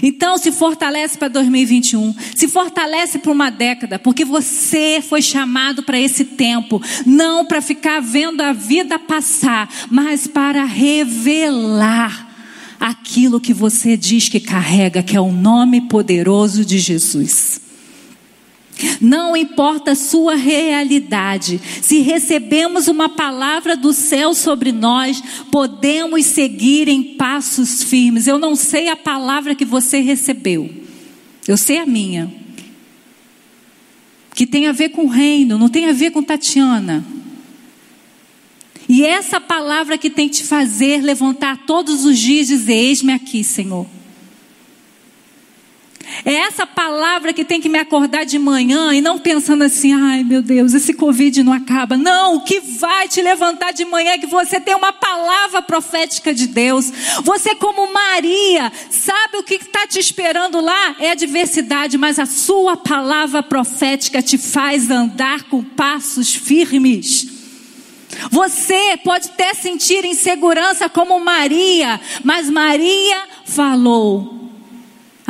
Então, 0.02 0.36
se 0.36 0.52
fortalece 0.52 1.16
para 1.16 1.28
2021, 1.28 2.14
se 2.36 2.48
fortalece 2.48 3.18
para 3.18 3.32
uma 3.32 3.48
década, 3.48 3.98
porque 3.98 4.26
você 4.26 5.02
foi 5.02 5.22
chamado 5.22 5.82
para 5.82 5.98
esse 5.98 6.22
tempo, 6.22 6.82
não 7.06 7.46
para 7.46 7.62
ficar 7.62 8.02
vendo 8.02 8.42
a 8.42 8.52
vida 8.52 8.98
passar, 8.98 9.70
mas 9.90 10.26
para 10.26 10.64
revelar 10.64 12.28
aquilo 12.78 13.40
que 13.40 13.54
você 13.54 13.96
diz 13.96 14.28
que 14.28 14.38
carrega, 14.38 15.02
que 15.02 15.16
é 15.16 15.20
o 15.20 15.32
nome 15.32 15.80
poderoso 15.80 16.62
de 16.62 16.78
Jesus. 16.78 17.71
Não 19.00 19.36
importa 19.36 19.92
a 19.92 19.96
sua 19.96 20.34
realidade, 20.34 21.60
se 21.80 22.00
recebemos 22.00 22.88
uma 22.88 23.08
palavra 23.08 23.76
do 23.76 23.92
céu 23.92 24.34
sobre 24.34 24.72
nós, 24.72 25.22
podemos 25.50 26.24
seguir 26.26 26.88
em 26.88 27.16
passos 27.16 27.82
firmes. 27.82 28.26
Eu 28.26 28.38
não 28.38 28.54
sei 28.56 28.88
a 28.88 28.96
palavra 28.96 29.54
que 29.54 29.64
você 29.64 30.00
recebeu, 30.00 30.70
eu 31.46 31.56
sei 31.56 31.78
a 31.78 31.86
minha, 31.86 32.32
que 34.34 34.46
tem 34.46 34.66
a 34.66 34.72
ver 34.72 34.90
com 34.90 35.04
o 35.04 35.08
reino, 35.08 35.58
não 35.58 35.68
tem 35.68 35.88
a 35.88 35.92
ver 35.92 36.10
com 36.10 36.22
Tatiana. 36.22 37.04
E 38.88 39.04
essa 39.04 39.40
palavra 39.40 39.96
que 39.96 40.10
tem 40.10 40.28
te 40.28 40.44
fazer 40.44 41.00
levantar 41.00 41.64
todos 41.66 42.04
os 42.04 42.18
dias 42.18 42.50
e 42.50 42.56
dizer: 42.56 42.74
Eis-me 42.74 43.12
aqui, 43.12 43.42
Senhor. 43.42 43.86
É 46.24 46.34
essa 46.34 46.66
palavra 46.66 47.32
que 47.32 47.44
tem 47.44 47.60
que 47.60 47.68
me 47.68 47.78
acordar 47.78 48.24
de 48.24 48.38
manhã 48.38 48.94
e 48.94 49.00
não 49.00 49.18
pensando 49.18 49.64
assim, 49.64 49.92
ai 49.92 50.22
meu 50.22 50.42
Deus, 50.42 50.74
esse 50.74 50.94
Covid 50.94 51.42
não 51.42 51.52
acaba. 51.52 51.96
Não, 51.96 52.36
o 52.36 52.40
que 52.44 52.60
vai 52.60 53.08
te 53.08 53.20
levantar 53.20 53.72
de 53.72 53.84
manhã 53.84 54.12
é 54.12 54.18
que 54.18 54.26
você 54.26 54.60
tem 54.60 54.74
uma 54.74 54.92
palavra 54.92 55.62
profética 55.62 56.32
de 56.34 56.46
Deus. 56.46 56.92
Você, 57.22 57.54
como 57.54 57.92
Maria, 57.92 58.70
sabe 58.90 59.38
o 59.38 59.42
que 59.42 59.54
está 59.54 59.86
te 59.86 59.98
esperando 59.98 60.60
lá? 60.60 60.96
É 60.98 61.10
adversidade, 61.10 61.98
mas 61.98 62.18
a 62.18 62.26
sua 62.26 62.76
palavra 62.76 63.42
profética 63.42 64.22
te 64.22 64.38
faz 64.38 64.90
andar 64.90 65.44
com 65.44 65.62
passos 65.62 66.34
firmes. 66.34 67.26
Você 68.30 68.98
pode 69.02 69.28
até 69.28 69.54
sentir 69.54 70.04
insegurança 70.04 70.88
como 70.88 71.18
Maria, 71.18 72.00
mas 72.22 72.50
Maria 72.50 73.22
falou 73.44 74.41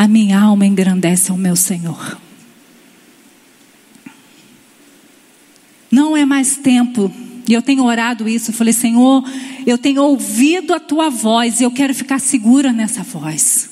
a 0.02 0.08
minha 0.08 0.36
alma 0.36 0.66
engrandece 0.66 1.30
ao 1.30 1.36
meu 1.36 1.54
Senhor. 1.54 2.18
Não 5.88 6.16
é 6.16 6.24
mais 6.24 6.56
tempo, 6.56 7.08
e 7.46 7.52
eu 7.52 7.62
tenho 7.62 7.84
orado 7.84 8.28
isso, 8.28 8.50
eu 8.50 8.54
falei, 8.54 8.72
Senhor, 8.72 9.22
eu 9.64 9.78
tenho 9.78 10.02
ouvido 10.02 10.74
a 10.74 10.80
tua 10.80 11.08
voz 11.08 11.60
e 11.60 11.62
eu 11.62 11.70
quero 11.70 11.94
ficar 11.94 12.18
segura 12.18 12.72
nessa 12.72 13.04
voz. 13.04 13.70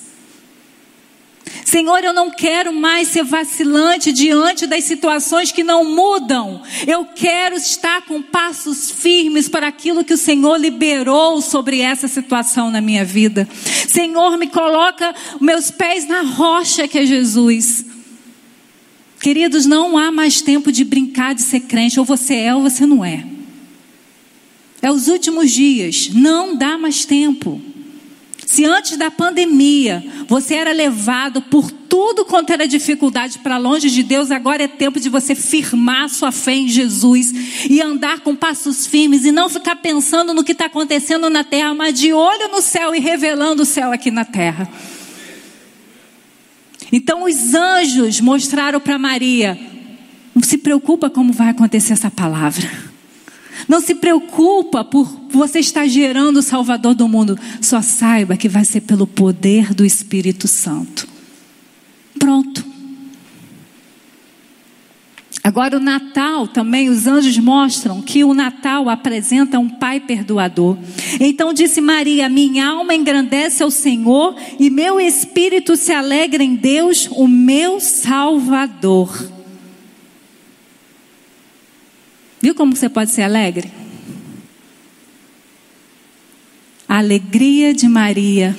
Senhor, 1.70 2.02
eu 2.02 2.12
não 2.12 2.32
quero 2.32 2.74
mais 2.74 3.06
ser 3.06 3.22
vacilante 3.22 4.10
diante 4.10 4.66
das 4.66 4.82
situações 4.82 5.52
que 5.52 5.62
não 5.62 5.84
mudam. 5.84 6.60
Eu 6.84 7.04
quero 7.04 7.54
estar 7.54 8.02
com 8.06 8.20
passos 8.20 8.90
firmes 8.90 9.48
para 9.48 9.68
aquilo 9.68 10.02
que 10.02 10.12
o 10.12 10.18
Senhor 10.18 10.56
liberou 10.56 11.40
sobre 11.40 11.80
essa 11.80 12.08
situação 12.08 12.72
na 12.72 12.80
minha 12.80 13.04
vida. 13.04 13.48
Senhor, 13.86 14.36
me 14.36 14.48
coloca 14.48 15.14
meus 15.40 15.70
pés 15.70 16.08
na 16.08 16.22
rocha 16.22 16.88
que 16.88 16.98
é 16.98 17.06
Jesus. 17.06 17.84
Queridos, 19.20 19.64
não 19.64 19.96
há 19.96 20.10
mais 20.10 20.42
tempo 20.42 20.72
de 20.72 20.82
brincar 20.82 21.36
de 21.36 21.42
ser 21.42 21.60
crente, 21.60 22.00
ou 22.00 22.04
você 22.04 22.34
é 22.34 22.52
ou 22.52 22.62
você 22.62 22.84
não 22.84 23.04
é. 23.04 23.24
É 24.82 24.90
os 24.90 25.06
últimos 25.06 25.52
dias, 25.52 26.10
não 26.12 26.56
dá 26.56 26.76
mais 26.76 27.04
tempo. 27.04 27.62
Se 28.50 28.64
antes 28.64 28.96
da 28.96 29.12
pandemia 29.12 30.02
você 30.26 30.56
era 30.56 30.72
levado 30.72 31.40
por 31.40 31.70
tudo 31.70 32.24
quanto 32.24 32.52
era 32.52 32.66
dificuldade 32.66 33.38
para 33.38 33.56
longe 33.58 33.88
de 33.88 34.02
Deus, 34.02 34.32
agora 34.32 34.64
é 34.64 34.66
tempo 34.66 34.98
de 34.98 35.08
você 35.08 35.36
firmar 35.36 36.08
sua 36.08 36.32
fé 36.32 36.54
em 36.54 36.66
Jesus 36.66 37.32
e 37.70 37.80
andar 37.80 38.22
com 38.22 38.34
passos 38.34 38.88
firmes 38.88 39.24
e 39.24 39.30
não 39.30 39.48
ficar 39.48 39.76
pensando 39.76 40.34
no 40.34 40.42
que 40.42 40.50
está 40.50 40.64
acontecendo 40.64 41.30
na 41.30 41.44
terra, 41.44 41.72
mas 41.74 41.96
de 41.96 42.12
olho 42.12 42.48
no 42.48 42.60
céu 42.60 42.92
e 42.92 42.98
revelando 42.98 43.62
o 43.62 43.64
céu 43.64 43.92
aqui 43.92 44.10
na 44.10 44.24
terra. 44.24 44.68
Então 46.90 47.22
os 47.22 47.54
anjos 47.54 48.20
mostraram 48.20 48.80
para 48.80 48.98
Maria: 48.98 49.56
não 50.34 50.42
se 50.42 50.58
preocupa 50.58 51.08
como 51.08 51.32
vai 51.32 51.50
acontecer 51.50 51.92
essa 51.92 52.10
palavra. 52.10 52.89
Não 53.68 53.80
se 53.80 53.94
preocupa 53.94 54.84
por 54.84 55.06
você 55.30 55.60
estar 55.60 55.86
gerando 55.86 56.38
o 56.38 56.42
Salvador 56.42 56.94
do 56.94 57.08
mundo. 57.08 57.38
Só 57.60 57.80
saiba 57.80 58.36
que 58.36 58.48
vai 58.48 58.64
ser 58.64 58.82
pelo 58.82 59.06
poder 59.06 59.74
do 59.74 59.84
Espírito 59.84 60.48
Santo. 60.48 61.08
Pronto. 62.18 62.70
Agora, 65.42 65.78
o 65.78 65.80
Natal 65.80 66.46
também, 66.46 66.90
os 66.90 67.06
anjos 67.06 67.38
mostram 67.38 68.02
que 68.02 68.22
o 68.22 68.34
Natal 68.34 68.88
apresenta 68.90 69.58
um 69.58 69.68
Pai 69.68 69.98
perdoador. 69.98 70.76
Então 71.18 71.52
disse 71.54 71.80
Maria: 71.80 72.28
Minha 72.28 72.68
alma 72.68 72.94
engrandece 72.94 73.62
ao 73.62 73.70
Senhor 73.70 74.36
e 74.58 74.68
meu 74.68 75.00
espírito 75.00 75.76
se 75.76 75.92
alegra 75.92 76.44
em 76.44 76.54
Deus, 76.54 77.08
o 77.10 77.26
meu 77.26 77.80
Salvador. 77.80 79.39
Viu 82.40 82.54
como 82.54 82.74
você 82.74 82.88
pode 82.88 83.10
ser 83.10 83.22
alegre? 83.22 83.70
A 86.88 86.98
alegria 86.98 87.74
de 87.74 87.86
Maria, 87.86 88.56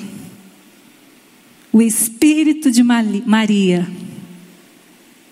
o 1.74 1.82
espírito 1.82 2.70
de 2.70 2.84
Maria 2.84 3.88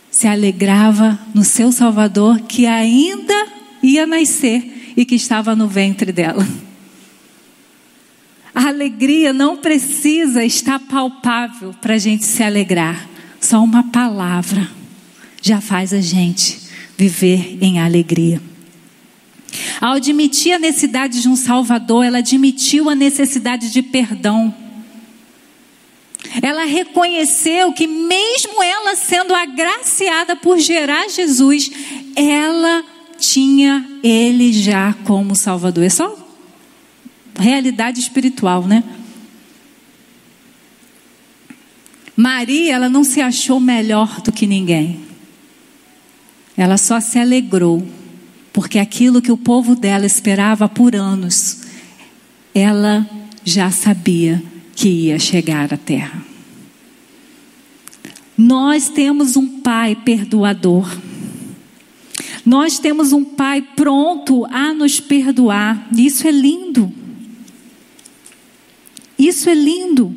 se 0.10 0.28
alegrava 0.28 1.18
no 1.34 1.44
seu 1.44 1.72
Salvador 1.72 2.42
que 2.42 2.66
ainda 2.66 3.48
ia 3.84 4.06
nascer 4.06 4.94
e 4.98 5.06
que 5.06 5.16
estava 5.16 5.56
no 5.56 5.68
ventre 5.68 6.12
dela. 6.12 6.46
A 8.54 8.68
alegria 8.68 9.32
não 9.32 9.58
precisa 9.58 10.44
estar 10.44 10.80
palpável 10.80 11.74
para 11.80 11.94
a 11.94 11.98
gente 12.00 12.26
se 12.26 12.44
alegrar. 12.44 13.08
Só 13.40 13.64
uma 13.64 13.84
palavra 13.84 14.68
já 15.42 15.62
faz 15.62 15.94
a 15.94 16.02
gente 16.02 16.69
viver 17.00 17.58
em 17.62 17.80
alegria. 17.80 18.42
Ao 19.80 19.94
admitir 19.94 20.52
a 20.52 20.60
necessidade 20.60 21.22
de 21.22 21.30
um 21.30 21.36
Salvador, 21.36 22.04
ela 22.04 22.18
admitiu 22.18 22.90
a 22.90 22.94
necessidade 22.94 23.72
de 23.72 23.82
perdão. 23.82 24.54
Ela 26.42 26.66
reconheceu 26.66 27.72
que, 27.72 27.88
mesmo 27.88 28.62
ela 28.62 28.98
sendo 28.98 29.34
agraciada 29.34 30.36
por 30.36 30.60
gerar 30.60 31.08
Jesus, 31.08 31.72
ela 32.18 32.84
tinha 33.18 33.88
Ele 34.04 34.52
já 34.52 34.94
como 35.06 35.38
Salvador. 35.38 35.86
É 35.86 35.90
só 35.90 36.14
realidade 37.40 38.02
espiritual, 38.02 38.68
né? 38.68 38.84
Maria, 42.14 42.76
ela 42.76 42.90
não 42.90 43.06
se 43.06 43.22
achou 43.22 43.62
melhor 43.62 44.20
do 44.20 44.34
que 44.34 44.46
ninguém. 44.46 45.09
Ela 46.60 46.78
só 46.78 47.00
se 47.00 47.18
alegrou, 47.18 47.88
porque 48.52 48.80
aquilo 48.80 49.22
que 49.22 49.32
o 49.32 49.38
povo 49.38 49.78
dela 49.78 50.06
esperava 50.06 50.68
por 50.68 50.94
anos, 50.94 51.62
ela 52.54 53.10
já 53.46 53.72
sabia 53.72 54.44
que 54.76 54.90
ia 54.90 55.18
chegar 55.18 55.74
à 55.74 55.78
terra. 55.78 56.22
Nós 58.38 58.90
temos 58.90 59.38
um 59.38 59.62
Pai 59.62 59.96
perdoador. 59.96 61.00
Nós 62.46 62.78
temos 62.78 63.14
um 63.14 63.24
Pai 63.24 63.62
pronto 63.62 64.46
a 64.48 64.74
nos 64.74 65.00
perdoar. 65.00 65.88
Isso 65.98 66.28
é 66.28 66.32
lindo. 66.32 66.92
Isso 69.18 69.50
é 69.50 69.56
lindo. 69.56 70.14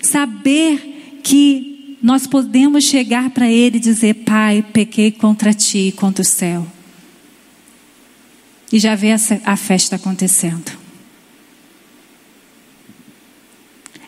Saber 0.00 1.20
que 1.22 1.73
nós 2.04 2.26
podemos 2.26 2.84
chegar 2.84 3.30
para 3.30 3.50
Ele 3.50 3.78
e 3.78 3.80
dizer: 3.80 4.12
Pai, 4.26 4.62
pequei 4.62 5.10
contra 5.10 5.54
ti, 5.54 5.92
contra 5.96 6.20
o 6.20 6.24
céu. 6.24 6.66
E 8.70 8.78
já 8.78 8.94
ver 8.94 9.16
a 9.44 9.56
festa 9.56 9.96
acontecendo. 9.96 10.84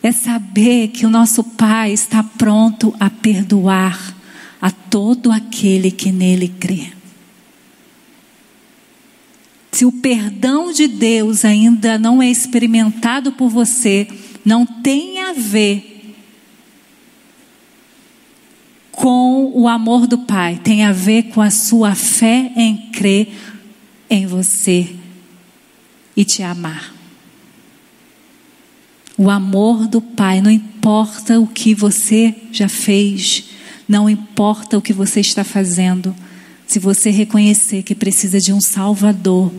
é 0.03 0.11
saber 0.11 0.89
que 0.89 1.05
o 1.05 1.09
nosso 1.09 1.43
Pai 1.43 1.91
está 1.91 2.21
pronto 2.23 2.95
a 2.99 3.09
perdoar 3.09 4.15
a 4.61 4.71
todo 4.71 5.31
aquele 5.31 5.91
que 5.91 6.11
nele 6.11 6.47
crê. 6.47 6.91
Se 9.71 9.85
o 9.85 9.91
perdão 9.91 10.71
de 10.71 10.87
Deus 10.87 11.43
ainda 11.43 11.97
não 11.97 12.21
é 12.21 12.29
experimentado 12.29 13.31
por 13.31 13.49
você, 13.49 14.07
não 14.45 14.65
tem 14.65 15.19
a 15.21 15.33
ver 15.33 15.96
com 18.97 19.51
o 19.53 19.67
amor 19.67 20.07
do 20.07 20.17
Pai, 20.17 20.59
tem 20.63 20.83
a 20.83 20.91
ver 20.91 21.29
com 21.29 21.39
a 21.39 21.51
sua 21.51 21.93
fé 21.93 22.51
em 22.55 22.89
crer 22.91 23.31
em 24.09 24.25
você 24.25 24.89
e 26.15 26.25
te 26.25 26.41
amar. 26.41 26.95
O 29.15 29.29
amor 29.29 29.87
do 29.87 30.01
Pai, 30.01 30.41
não 30.41 30.49
importa 30.49 31.39
o 31.39 31.45
que 31.45 31.75
você 31.75 32.33
já 32.51 32.67
fez, 32.67 33.43
não 33.87 34.09
importa 34.09 34.79
o 34.79 34.81
que 34.81 34.93
você 34.93 35.19
está 35.19 35.43
fazendo, 35.43 36.15
se 36.65 36.79
você 36.79 37.11
reconhecer 37.11 37.83
que 37.83 37.93
precisa 37.93 38.39
de 38.39 38.51
um 38.51 38.59
Salvador 38.59 39.53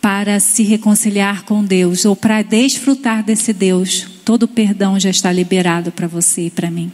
para 0.00 0.38
se 0.38 0.62
reconciliar 0.62 1.42
com 1.42 1.64
Deus 1.64 2.04
ou 2.04 2.14
para 2.14 2.40
desfrutar 2.42 3.24
desse 3.24 3.52
Deus, 3.52 4.06
todo 4.24 4.46
perdão 4.46 4.98
já 5.00 5.10
está 5.10 5.32
liberado 5.32 5.90
para 5.90 6.06
você 6.06 6.46
e 6.46 6.50
para 6.50 6.70
mim. 6.70 6.92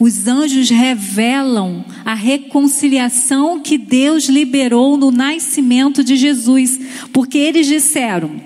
Os 0.00 0.26
anjos 0.26 0.70
revelam 0.70 1.84
a 2.06 2.14
reconciliação 2.14 3.60
que 3.60 3.76
Deus 3.76 4.30
liberou 4.30 4.96
no 4.96 5.10
nascimento 5.10 6.02
de 6.02 6.16
Jesus, 6.16 6.80
porque 7.12 7.36
eles 7.36 7.66
disseram: 7.66 8.40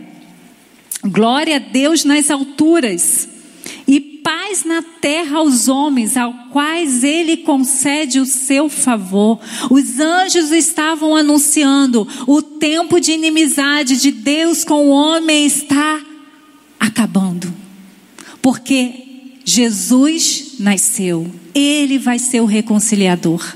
Glória 1.05 1.57
a 1.57 1.59
Deus 1.61 2.05
nas 2.05 2.28
alturas 2.28 3.28
e 3.86 4.00
paz 4.00 4.64
na 4.64 4.82
terra 4.82 5.38
aos 5.38 5.68
homens, 5.68 6.16
aos 6.16 6.34
quais 6.50 7.05
ele 7.05 7.36
concede 7.36 8.18
o 8.18 8.26
seu 8.26 8.68
favor. 8.68 9.38
Os 9.70 10.00
anjos 10.00 10.50
estavam 10.50 11.14
anunciando: 11.14 12.09
o 12.26 12.42
tempo 12.42 12.98
de 12.98 13.12
inimizade 13.12 13.96
de 13.96 14.11
Deus 14.11 14.64
com 14.64 14.88
o 14.88 14.90
homem 14.90 15.46
está 15.46 16.02
acabando. 16.80 17.55
Porque 18.42 19.03
Jesus 19.45 20.55
nasceu, 20.59 21.30
ele 21.55 21.99
vai 21.99 22.18
ser 22.18 22.40
o 22.40 22.47
reconciliador. 22.47 23.55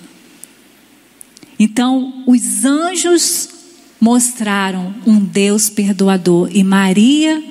Então, 1.59 2.23
os 2.27 2.65
anjos 2.65 3.49
mostraram 4.01 4.95
um 5.07 5.19
Deus 5.19 5.69
perdoador 5.69 6.49
e 6.53 6.63
Maria 6.63 7.43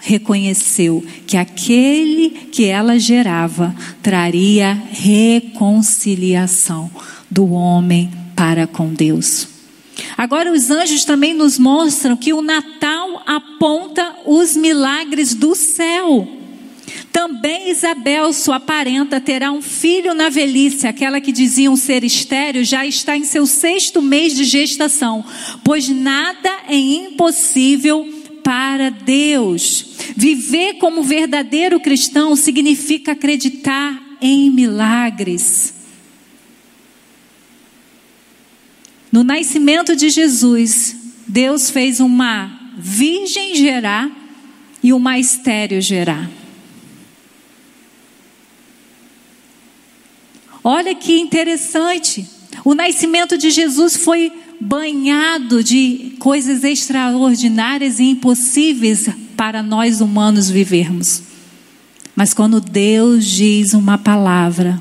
reconheceu 0.00 1.04
que 1.26 1.36
aquele 1.36 2.30
que 2.52 2.64
ela 2.64 2.98
gerava 2.98 3.74
traria 4.02 4.72
reconciliação 4.90 6.90
do 7.30 7.52
homem 7.52 8.10
para 8.36 8.66
com 8.66 8.92
Deus. 8.92 9.48
Agora, 10.16 10.52
os 10.52 10.70
anjos 10.70 11.04
também 11.04 11.34
nos 11.34 11.58
mostram 11.58 12.16
que 12.16 12.32
o 12.32 12.42
Natal 12.42 13.22
aponta 13.26 14.14
os 14.24 14.56
milagres 14.56 15.34
do 15.34 15.54
céu. 15.54 16.37
Também 17.12 17.70
Isabel, 17.70 18.32
sua 18.32 18.60
parenta, 18.60 19.20
terá 19.20 19.50
um 19.50 19.62
filho 19.62 20.14
na 20.14 20.28
velhice. 20.28 20.86
Aquela 20.86 21.20
que 21.20 21.32
diziam 21.32 21.76
ser 21.76 22.04
estéreo 22.04 22.64
já 22.64 22.86
está 22.86 23.16
em 23.16 23.24
seu 23.24 23.46
sexto 23.46 24.00
mês 24.00 24.34
de 24.34 24.44
gestação, 24.44 25.24
pois 25.64 25.88
nada 25.88 26.50
é 26.68 26.76
impossível 26.76 28.06
para 28.42 28.90
Deus. 28.90 29.96
Viver 30.16 30.74
como 30.74 31.02
verdadeiro 31.02 31.80
cristão 31.80 32.34
significa 32.34 33.12
acreditar 33.12 34.00
em 34.20 34.50
milagres. 34.50 35.74
No 39.10 39.24
nascimento 39.24 39.96
de 39.96 40.10
Jesus, 40.10 40.96
Deus 41.26 41.70
fez 41.70 42.00
uma 42.00 42.72
virgem 42.76 43.54
gerar 43.54 44.10
e 44.82 44.92
uma 44.92 45.18
estéreo 45.18 45.80
gerar. 45.80 46.37
Olha 50.70 50.94
que 50.94 51.18
interessante. 51.18 52.28
O 52.62 52.74
nascimento 52.74 53.38
de 53.38 53.48
Jesus 53.48 53.96
foi 53.96 54.30
banhado 54.60 55.64
de 55.64 56.12
coisas 56.18 56.62
extraordinárias 56.62 57.98
e 57.98 58.10
impossíveis 58.10 59.08
para 59.34 59.62
nós 59.62 60.02
humanos 60.02 60.50
vivermos. 60.50 61.22
Mas 62.14 62.34
quando 62.34 62.60
Deus 62.60 63.24
diz 63.24 63.72
uma 63.72 63.96
palavra, 63.96 64.78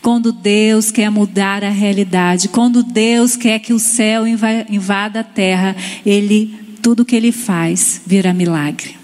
quando 0.00 0.32
Deus 0.32 0.90
quer 0.90 1.10
mudar 1.10 1.62
a 1.64 1.68
realidade, 1.68 2.48
quando 2.48 2.82
Deus 2.82 3.36
quer 3.36 3.58
que 3.58 3.74
o 3.74 3.78
céu 3.78 4.24
invada 4.26 5.20
a 5.20 5.24
terra, 5.24 5.76
ele 6.06 6.78
tudo 6.80 7.04
que 7.04 7.14
ele 7.14 7.30
faz 7.30 8.00
vira 8.06 8.32
milagre. 8.32 8.96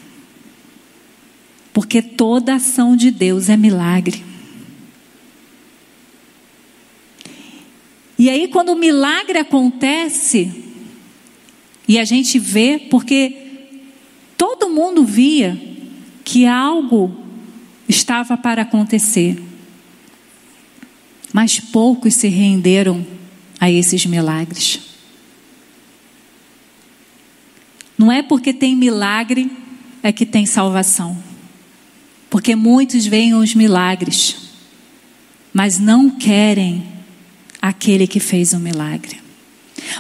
Porque 1.75 2.01
toda 2.01 2.55
ação 2.55 2.97
de 2.97 3.11
Deus 3.11 3.51
é 3.51 3.57
milagre. 3.59 4.25
E 8.19 8.31
aí, 8.31 8.49
quando 8.49 8.71
o 8.71 8.79
milagre 8.79 9.39
acontece, 9.39 10.65
e 11.87 11.99
a 11.99 12.05
gente 12.05 12.39
vê, 12.39 12.79
porque 12.79 13.37
todo 14.37 14.71
mundo 14.71 15.05
via 15.05 15.61
que 16.25 16.47
algo 16.47 17.15
estava 17.89 18.37
para 18.37 18.63
acontecer, 18.63 19.43
mas 21.33 21.61
poucos 21.61 22.15
se 22.15 22.29
renderam 22.29 23.07
a 23.61 23.71
esses 23.71 24.07
milagres. 24.07 24.81
Não 27.99 28.11
é 28.11 28.23
porque 28.23 28.53
tem 28.53 28.75
milagre 28.75 29.51
é 30.03 30.13
que 30.13 30.27
tem 30.27 30.47
salvação. 30.47 31.17
Porque 32.29 32.55
muitos 32.55 33.07
veem 33.07 33.35
os 33.35 33.55
milagres, 33.55 34.37
mas 35.53 35.79
não 35.79 36.11
querem 36.11 36.96
aquele 37.69 38.07
que 38.07 38.21
fez 38.21 38.53
o 38.53 38.59
milagre. 38.59 39.21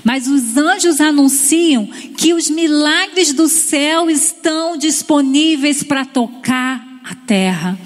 Mas 0.02 0.26
os 0.26 0.56
anjos 0.56 1.00
anunciam 1.00 1.86
que 2.16 2.32
os 2.32 2.48
milagres 2.50 3.32
do 3.32 3.48
céu 3.48 4.10
estão 4.10 4.76
disponíveis 4.76 5.82
para 5.82 6.04
tocar 6.04 6.84
a 7.04 7.14
terra. 7.14 7.78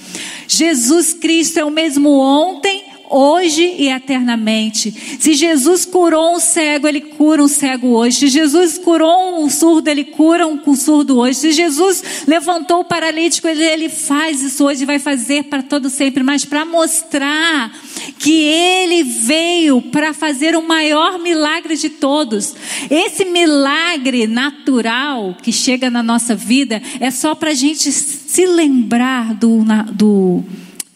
Jesus 0.48 1.12
Cristo 1.12 1.58
é 1.58 1.64
o 1.64 1.70
mesmo 1.70 2.10
ontem, 2.18 2.84
hoje 3.10 3.74
e 3.76 3.88
eternamente. 3.88 4.92
Se 5.18 5.34
Jesus 5.34 5.84
curou 5.84 6.36
um 6.36 6.40
cego, 6.40 6.86
ele 6.86 7.00
cura 7.00 7.42
um 7.42 7.48
cego 7.48 7.88
hoje. 7.88 8.18
Se 8.18 8.28
Jesus 8.28 8.78
curou 8.78 9.42
um 9.42 9.50
surdo, 9.50 9.90
ele 9.90 10.04
cura 10.04 10.46
um 10.46 10.76
surdo 10.76 11.18
hoje. 11.18 11.40
Se 11.40 11.52
Jesus 11.52 12.24
levantou 12.26 12.80
o 12.80 12.84
paralítico, 12.84 13.48
ele, 13.48 13.88
faz 13.88 14.40
isso 14.40 14.64
hoje 14.64 14.84
e 14.84 14.86
vai 14.86 15.00
fazer 15.00 15.44
para 15.44 15.62
todo 15.62 15.90
sempre. 15.90 16.22
Mas 16.22 16.44
para 16.44 16.64
mostrar 16.64 17.72
que 18.18 18.42
ele 18.42 19.02
veio 19.02 19.82
para 19.82 20.14
fazer 20.14 20.54
o 20.54 20.66
maior 20.66 21.18
milagre 21.18 21.76
de 21.76 21.90
todos. 21.90 22.54
Esse 22.88 23.24
milagre 23.24 24.26
natural 24.28 25.36
que 25.42 25.52
chega 25.52 25.90
na 25.90 26.02
nossa 26.02 26.36
vida 26.36 26.80
é 27.00 27.10
só 27.10 27.34
para 27.34 27.50
a 27.50 27.54
gente 27.54 27.90
se 27.90 28.46
lembrar 28.46 29.34
do, 29.34 29.64
do, 29.92 30.44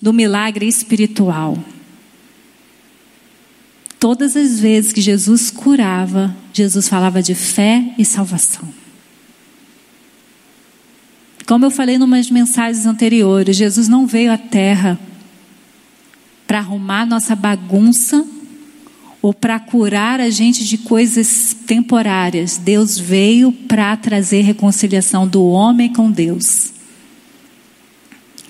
do 0.00 0.12
milagre 0.12 0.68
espiritual. 0.68 1.58
Todas 4.04 4.36
as 4.36 4.60
vezes 4.60 4.92
que 4.92 5.00
Jesus 5.00 5.50
curava, 5.50 6.36
Jesus 6.52 6.86
falava 6.90 7.22
de 7.22 7.34
fé 7.34 7.94
e 7.96 8.04
salvação. 8.04 8.68
Como 11.46 11.64
eu 11.64 11.70
falei 11.70 11.96
em 11.96 12.02
umas 12.02 12.30
mensagens 12.30 12.84
anteriores, 12.84 13.56
Jesus 13.56 13.88
não 13.88 14.06
veio 14.06 14.30
à 14.30 14.36
terra 14.36 15.00
para 16.46 16.58
arrumar 16.58 17.06
nossa 17.06 17.34
bagunça 17.34 18.22
ou 19.22 19.32
para 19.32 19.58
curar 19.58 20.20
a 20.20 20.28
gente 20.28 20.66
de 20.66 20.76
coisas 20.76 21.56
temporárias. 21.66 22.58
Deus 22.58 22.98
veio 22.98 23.50
para 23.52 23.96
trazer 23.96 24.42
reconciliação 24.42 25.26
do 25.26 25.42
homem 25.46 25.90
com 25.90 26.10
Deus. 26.10 26.73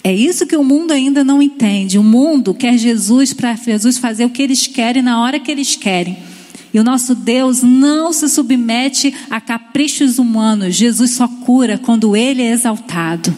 É 0.06 0.14
isso 0.14 0.46
que 0.46 0.54
o 0.54 0.62
mundo 0.62 0.92
ainda 0.92 1.24
não 1.24 1.40
entende. 1.40 1.98
O 1.98 2.02
mundo 2.02 2.52
quer 2.52 2.76
Jesus 2.76 3.32
para 3.32 3.56
Jesus 3.56 3.96
fazer 3.96 4.26
o 4.26 4.30
que 4.30 4.42
eles 4.42 4.66
querem 4.66 5.02
na 5.02 5.22
hora 5.22 5.40
que 5.40 5.50
eles 5.50 5.76
querem. 5.76 6.18
E 6.74 6.78
o 6.78 6.84
nosso 6.84 7.14
Deus 7.14 7.62
não 7.62 8.12
se 8.12 8.28
submete 8.28 9.14
a 9.30 9.40
caprichos 9.40 10.18
humanos. 10.18 10.74
Jesus 10.74 11.12
só 11.12 11.26
cura 11.26 11.78
quando 11.78 12.14
ele 12.14 12.42
é 12.42 12.50
exaltado. 12.50 13.34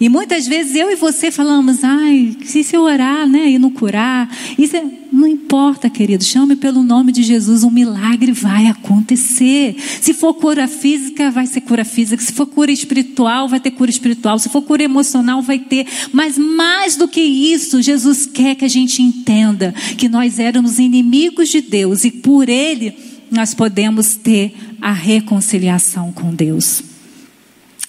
E 0.00 0.08
muitas 0.08 0.46
vezes 0.46 0.74
eu 0.74 0.90
e 0.90 0.96
você 0.96 1.30
falamos, 1.30 1.84
ai, 1.84 2.34
se 2.42 2.66
eu 2.72 2.80
orar, 2.80 3.28
né, 3.28 3.50
e 3.50 3.58
não 3.58 3.70
curar, 3.70 4.34
isso 4.58 4.74
é... 4.74 4.82
não 5.12 5.28
importa, 5.28 5.90
querido, 5.90 6.24
chame 6.24 6.56
pelo 6.56 6.82
nome 6.82 7.12
de 7.12 7.22
Jesus, 7.22 7.62
um 7.62 7.70
milagre 7.70 8.32
vai 8.32 8.66
acontecer. 8.66 9.76
Se 10.00 10.14
for 10.14 10.32
cura 10.32 10.66
física, 10.66 11.30
vai 11.30 11.46
ser 11.46 11.60
cura 11.60 11.84
física. 11.84 12.22
Se 12.22 12.32
for 12.32 12.46
cura 12.46 12.72
espiritual, 12.72 13.46
vai 13.46 13.60
ter 13.60 13.72
cura 13.72 13.90
espiritual. 13.90 14.38
Se 14.38 14.48
for 14.48 14.62
cura 14.62 14.82
emocional, 14.82 15.42
vai 15.42 15.58
ter. 15.58 15.86
Mas 16.12 16.38
mais 16.38 16.96
do 16.96 17.06
que 17.06 17.20
isso, 17.20 17.82
Jesus 17.82 18.24
quer 18.24 18.54
que 18.54 18.64
a 18.64 18.68
gente 18.68 19.02
entenda 19.02 19.74
que 19.98 20.08
nós 20.08 20.38
éramos 20.38 20.78
inimigos 20.78 21.50
de 21.50 21.60
Deus 21.60 22.04
e 22.04 22.10
por 22.10 22.48
Ele 22.48 22.94
nós 23.30 23.52
podemos 23.52 24.16
ter 24.16 24.54
a 24.80 24.92
reconciliação 24.92 26.10
com 26.10 26.34
Deus. 26.34 26.89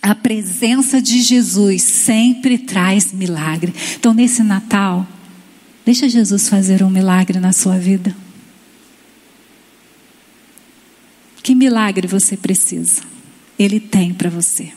A 0.01 0.15
presença 0.15 1.01
de 1.01 1.21
Jesus 1.21 1.83
sempre 1.83 2.57
traz 2.57 3.13
milagre. 3.13 3.73
Então, 3.95 4.13
nesse 4.13 4.41
Natal, 4.41 5.05
deixa 5.85 6.09
Jesus 6.09 6.49
fazer 6.49 6.81
um 6.81 6.89
milagre 6.89 7.39
na 7.39 7.53
sua 7.53 7.77
vida. 7.77 8.15
Que 11.43 11.53
milagre 11.53 12.07
você 12.07 12.35
precisa? 12.35 13.01
Ele 13.59 13.79
tem 13.79 14.13
para 14.13 14.29
você. 14.29 14.71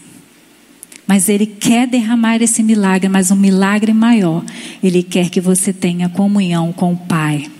Mas 1.07 1.29
Ele 1.29 1.47
quer 1.47 1.87
derramar 1.87 2.43
esse 2.43 2.63
milagre, 2.63 3.09
mas 3.09 3.31
um 3.31 3.37
milagre 3.37 3.93
maior. 3.93 4.45
Ele 4.83 5.03
quer 5.03 5.31
que 5.31 5.41
você 5.41 5.73
tenha 5.73 6.09
comunhão 6.09 6.73
com 6.73 6.93
o 6.93 6.97
Pai. 6.97 7.51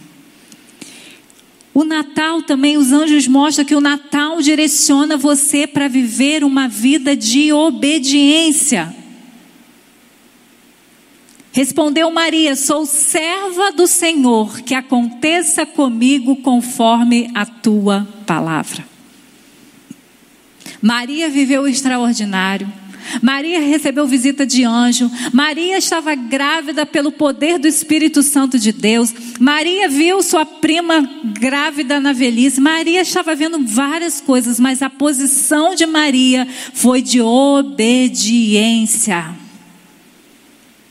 O 1.75 1.83
Natal 1.83 2.41
também, 2.41 2.77
os 2.77 2.93
anjos 2.93 3.27
mostram 3.27 3.65
que 3.65 3.75
o 3.75 3.81
Natal 3.81 4.41
direciona 4.41 5.17
você 5.17 5.67
para 5.67 5.89
viver 5.89 6.45
uma 6.45 6.69
vida 6.69 7.17
de 7.17 7.53
obediência. 7.53 8.95
Respondeu 11.51 12.09
Maria: 12.13 12.55
Sou 12.55 12.87
serva 12.87 13.73
do 13.73 13.89
Senhor, 13.89 14.61
que 14.61 14.73
aconteça 14.73 15.67
comigo 15.67 16.37
conforme 16.37 17.29
a 17.35 17.45
tua 17.45 18.07
palavra. 18.25 18.87
Maria 20.81 21.29
viveu 21.29 21.63
o 21.63 21.69
extraordinário. 21.69 22.73
Maria 23.23 23.61
recebeu 23.61 24.07
visita 24.07 24.47
de 24.47 24.65
anjo. 24.65 25.11
Maria 25.33 25.79
estava 25.79 26.15
grávida 26.15 26.85
pelo 26.87 27.11
poder 27.13 27.59
do 27.59 27.67
Espírito 27.67 28.23
Santo 28.23 28.59
de 28.59 28.73
Deus. 28.73 29.13
Maria 29.39 29.89
viu 29.89 30.23
sua 30.23 30.45
prima 30.47 31.09
grávida 31.25 32.01
na 32.01 32.13
velhice. 32.13 32.61
Maria 32.61 33.01
estava 33.03 33.35
vendo 33.35 33.67
várias 33.67 34.21
coisas, 34.21 34.61
mas 34.61 34.83
a 34.83 34.91
posição 34.91 35.75
de 35.75 35.87
Maria 35.87 36.47
foi 36.73 37.03
de 37.03 37.21
obediência. 37.21 38.65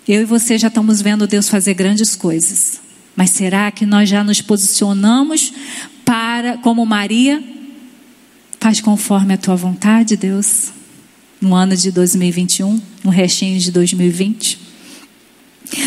Eu 0.07 0.21
e 0.21 0.25
você 0.25 0.57
já 0.57 0.67
estamos 0.67 1.01
vendo 1.01 1.25
Deus 1.25 1.47
fazer 1.49 1.73
grandes 1.73 2.15
coisas. 2.15 2.81
Mas 3.15 3.29
será 3.29 3.71
que 3.71 3.85
nós 3.85 4.09
já 4.09 4.23
nos 4.23 4.41
posicionamos 4.41 5.53
para, 6.03 6.57
como 6.57 6.85
Maria, 6.85 7.41
faz 8.59 8.81
conforme 8.81 9.33
a 9.33 9.37
tua 9.37 9.55
vontade, 9.55 10.17
Deus? 10.17 10.71
No 11.43 11.53
ano 11.53 11.75
de 11.75 11.91
2021, 11.91 12.81
no 13.03 13.11
restinho 13.11 13.59
de 13.59 13.69
2020. 13.69 14.57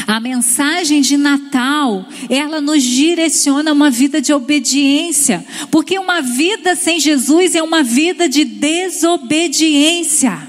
A 0.06 0.20
mensagem 0.20 1.00
de 1.00 1.16
Natal, 1.16 2.06
ela 2.28 2.60
nos 2.60 2.82
direciona 2.82 3.70
a 3.70 3.72
uma 3.72 3.90
vida 3.90 4.20
de 4.20 4.34
obediência, 4.34 5.44
porque 5.70 5.98
uma 5.98 6.20
vida 6.20 6.74
sem 6.74 7.00
Jesus 7.00 7.54
é 7.54 7.62
uma 7.62 7.82
vida 7.82 8.28
de 8.28 8.44
desobediência. 8.44 10.46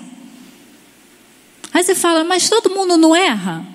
Aí 1.73 1.83
você 1.83 1.95
fala, 1.95 2.25
mas 2.25 2.49
todo 2.49 2.69
mundo 2.69 2.97
não 2.97 3.15
erra? 3.15 3.65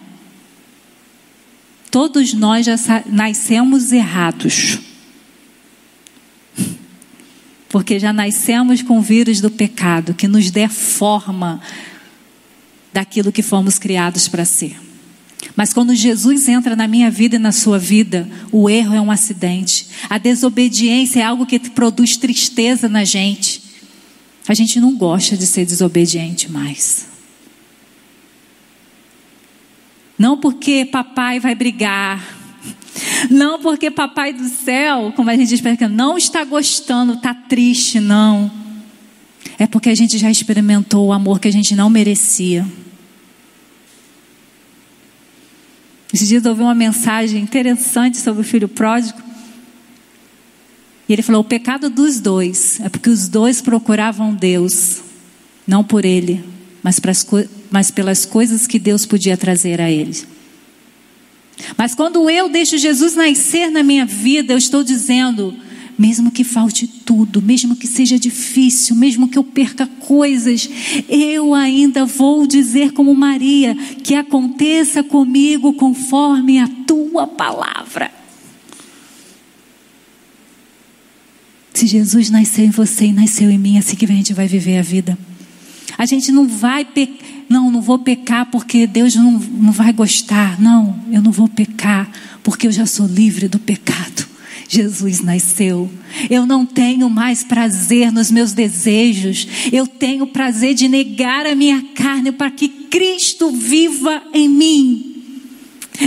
Todos 1.90 2.34
nós 2.34 2.66
já 2.66 2.76
nascemos 3.06 3.90
errados 3.90 4.91
porque 7.72 7.98
já 7.98 8.12
nascemos 8.12 8.82
com 8.82 8.98
o 8.98 9.02
vírus 9.02 9.40
do 9.40 9.50
pecado 9.50 10.12
que 10.12 10.28
nos 10.28 10.50
deforma 10.50 11.58
daquilo 12.92 13.32
que 13.32 13.42
fomos 13.42 13.78
criados 13.78 14.28
para 14.28 14.44
ser. 14.44 14.78
Mas 15.56 15.72
quando 15.72 15.94
Jesus 15.94 16.48
entra 16.48 16.76
na 16.76 16.86
minha 16.86 17.10
vida 17.10 17.36
e 17.36 17.38
na 17.38 17.50
sua 17.50 17.78
vida, 17.78 18.28
o 18.52 18.68
erro 18.68 18.94
é 18.94 19.00
um 19.00 19.10
acidente. 19.10 19.88
A 20.10 20.18
desobediência 20.18 21.20
é 21.20 21.22
algo 21.22 21.46
que 21.46 21.58
produz 21.58 22.18
tristeza 22.18 22.90
na 22.90 23.04
gente. 23.04 23.62
A 24.46 24.52
gente 24.52 24.78
não 24.78 24.94
gosta 24.94 25.34
de 25.34 25.46
ser 25.46 25.64
desobediente 25.64 26.52
mais. 26.52 27.06
Não 30.18 30.36
porque 30.36 30.84
papai 30.84 31.40
vai 31.40 31.54
brigar, 31.54 32.41
não 33.30 33.58
porque 33.60 33.90
papai 33.90 34.32
do 34.32 34.48
céu, 34.48 35.12
como 35.16 35.30
a 35.30 35.36
gente 35.36 35.48
diz, 35.48 35.62
não 35.90 36.18
está 36.18 36.44
gostando, 36.44 37.14
está 37.14 37.34
triste, 37.34 38.00
não. 38.00 38.50
É 39.58 39.66
porque 39.66 39.90
a 39.90 39.94
gente 39.94 40.18
já 40.18 40.30
experimentou 40.30 41.06
o 41.06 41.12
amor 41.12 41.40
que 41.40 41.48
a 41.48 41.52
gente 41.52 41.74
não 41.74 41.88
merecia. 41.88 42.66
Esses 46.12 46.28
dias 46.28 46.44
eu 46.44 46.50
ouvi 46.50 46.62
uma 46.62 46.74
mensagem 46.74 47.42
interessante 47.42 48.18
sobre 48.18 48.42
o 48.42 48.44
filho 48.44 48.68
pródigo. 48.68 49.20
E 51.08 51.12
ele 51.12 51.22
falou: 51.22 51.40
o 51.40 51.44
pecado 51.44 51.88
dos 51.88 52.20
dois 52.20 52.80
é 52.80 52.88
porque 52.88 53.08
os 53.08 53.28
dois 53.28 53.62
procuravam 53.62 54.34
Deus, 54.34 55.00
não 55.66 55.82
por 55.82 56.04
ele, 56.04 56.44
mas, 56.82 57.00
mas 57.70 57.90
pelas 57.90 58.26
coisas 58.26 58.66
que 58.66 58.78
Deus 58.78 59.06
podia 59.06 59.36
trazer 59.36 59.80
a 59.80 59.90
eles. 59.90 60.26
Mas 61.76 61.94
quando 61.94 62.28
eu 62.28 62.48
deixo 62.48 62.78
Jesus 62.78 63.14
nascer 63.14 63.70
na 63.70 63.82
minha 63.82 64.04
vida, 64.04 64.52
eu 64.52 64.58
estou 64.58 64.82
dizendo, 64.82 65.54
mesmo 65.98 66.30
que 66.30 66.44
falte 66.44 66.86
tudo, 66.86 67.40
mesmo 67.40 67.76
que 67.76 67.86
seja 67.86 68.18
difícil, 68.18 68.96
mesmo 68.96 69.28
que 69.28 69.38
eu 69.38 69.44
perca 69.44 69.86
coisas, 69.86 70.68
eu 71.08 71.54
ainda 71.54 72.04
vou 72.04 72.46
dizer 72.46 72.92
como 72.92 73.14
Maria, 73.14 73.74
que 74.02 74.14
aconteça 74.14 75.02
comigo 75.02 75.72
conforme 75.74 76.58
a 76.58 76.68
tua 76.86 77.26
palavra. 77.26 78.10
Se 81.74 81.86
Jesus 81.86 82.30
nasceu 82.30 82.64
em 82.64 82.70
você 82.70 83.06
e 83.06 83.12
nasceu 83.12 83.50
em 83.50 83.58
mim, 83.58 83.78
assim 83.78 83.96
que 83.96 84.04
a 84.04 84.08
gente 84.08 84.34
vai 84.34 84.46
viver 84.46 84.78
a 84.78 84.82
vida. 84.82 85.18
A 85.96 86.06
gente 86.06 86.30
não 86.32 86.46
vai 86.46 86.84
pecar 86.84 87.32
não, 87.52 87.70
não 87.70 87.82
vou 87.82 87.98
pecar 87.98 88.46
porque 88.50 88.86
Deus 88.86 89.14
não, 89.14 89.32
não 89.32 89.72
vai 89.72 89.92
gostar. 89.92 90.58
Não, 90.58 90.98
eu 91.12 91.20
não 91.20 91.30
vou 91.30 91.46
pecar 91.46 92.10
porque 92.42 92.66
eu 92.66 92.72
já 92.72 92.86
sou 92.86 93.06
livre 93.06 93.46
do 93.46 93.58
pecado. 93.58 94.26
Jesus 94.68 95.20
nasceu. 95.20 95.90
Eu 96.30 96.46
não 96.46 96.64
tenho 96.64 97.10
mais 97.10 97.44
prazer 97.44 98.10
nos 98.10 98.30
meus 98.30 98.52
desejos. 98.52 99.46
Eu 99.70 99.86
tenho 99.86 100.26
prazer 100.26 100.74
de 100.74 100.88
negar 100.88 101.46
a 101.46 101.54
minha 101.54 101.82
carne 101.94 102.32
para 102.32 102.50
que 102.50 102.68
Cristo 102.68 103.50
viva 103.50 104.22
em 104.32 104.48
mim. 104.48 105.14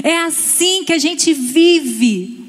É 0.03 0.17
assim 0.23 0.83
que 0.83 0.93
a 0.93 0.97
gente 0.97 1.31
vive 1.31 2.43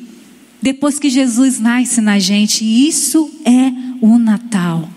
depois 0.63 0.99
que 0.99 1.11
Jesus 1.11 1.61
nasce 1.61 2.01
na 2.01 2.19
gente. 2.19 2.65
Isso 2.65 3.31
é 3.45 3.71
o 4.01 4.19
Natal. 4.19 4.89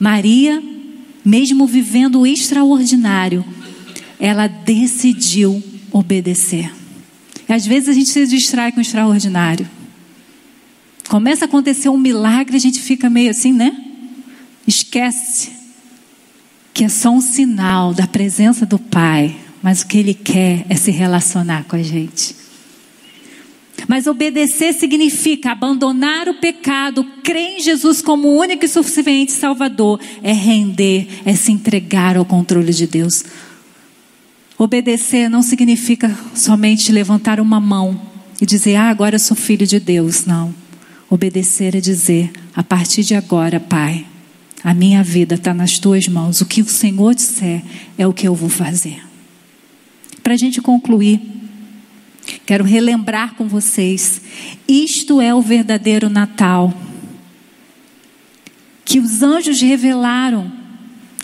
Maria 0.00 0.62
mesmo 1.26 1.66
vivendo 1.66 2.20
o 2.20 2.26
extraordinário, 2.26 3.44
ela 4.20 4.46
decidiu 4.46 5.60
obedecer. 5.90 6.72
E 7.48 7.52
às 7.52 7.66
vezes 7.66 7.88
a 7.88 7.92
gente 7.92 8.08
se 8.10 8.24
distrai 8.28 8.70
com 8.70 8.78
o 8.78 8.80
extraordinário. 8.80 9.68
Começa 11.08 11.44
a 11.44 11.46
acontecer 11.46 11.88
um 11.88 11.98
milagre, 11.98 12.56
a 12.56 12.60
gente 12.60 12.80
fica 12.80 13.10
meio 13.10 13.30
assim, 13.30 13.52
né? 13.52 13.76
Esquece 14.68 15.50
que 16.72 16.84
é 16.84 16.88
só 16.88 17.10
um 17.10 17.20
sinal 17.20 17.92
da 17.92 18.06
presença 18.06 18.64
do 18.64 18.78
Pai, 18.78 19.34
mas 19.60 19.82
o 19.82 19.86
que 19.88 19.98
Ele 19.98 20.14
quer 20.14 20.64
é 20.68 20.76
se 20.76 20.92
relacionar 20.92 21.64
com 21.64 21.74
a 21.74 21.82
gente. 21.82 22.36
Mas 23.88 24.06
obedecer 24.06 24.72
significa 24.72 25.52
abandonar 25.52 26.28
o 26.28 26.34
pecado, 26.34 27.04
crer 27.22 27.58
em 27.58 27.60
Jesus 27.60 28.02
como 28.02 28.28
o 28.28 28.38
único 28.38 28.64
e 28.64 28.68
suficiente 28.68 29.32
Salvador, 29.32 30.00
é 30.22 30.32
render, 30.32 31.08
é 31.24 31.34
se 31.34 31.52
entregar 31.52 32.16
ao 32.16 32.24
controle 32.24 32.72
de 32.72 32.86
Deus. 32.86 33.24
Obedecer 34.58 35.28
não 35.28 35.42
significa 35.42 36.16
somente 36.34 36.90
levantar 36.90 37.38
uma 37.40 37.60
mão 37.60 38.00
e 38.40 38.46
dizer, 38.46 38.76
ah, 38.76 38.88
agora 38.88 39.16
eu 39.16 39.20
sou 39.20 39.36
filho 39.36 39.66
de 39.66 39.78
Deus. 39.78 40.24
Não. 40.24 40.54
Obedecer 41.08 41.76
é 41.76 41.80
dizer, 41.80 42.32
a 42.54 42.62
partir 42.62 43.04
de 43.04 43.14
agora, 43.14 43.60
Pai, 43.60 44.06
a 44.64 44.74
minha 44.74 45.02
vida 45.02 45.36
está 45.36 45.54
nas 45.54 45.78
tuas 45.78 46.08
mãos. 46.08 46.40
O 46.40 46.46
que 46.46 46.60
o 46.60 46.68
Senhor 46.68 47.14
disser 47.14 47.62
é 47.96 48.06
o 48.06 48.12
que 48.12 48.26
eu 48.26 48.34
vou 48.34 48.48
fazer. 48.48 49.02
para 50.22 50.34
a 50.34 50.36
gente 50.36 50.60
concluir, 50.60 51.20
quero 52.44 52.64
relembrar 52.64 53.34
com 53.34 53.46
vocês: 53.46 54.20
isto 54.68 55.20
é 55.20 55.34
o 55.34 55.40
verdadeiro 55.40 56.08
Natal. 56.08 56.72
Que 58.84 58.98
os 59.00 59.22
anjos 59.22 59.60
revelaram 59.60 60.66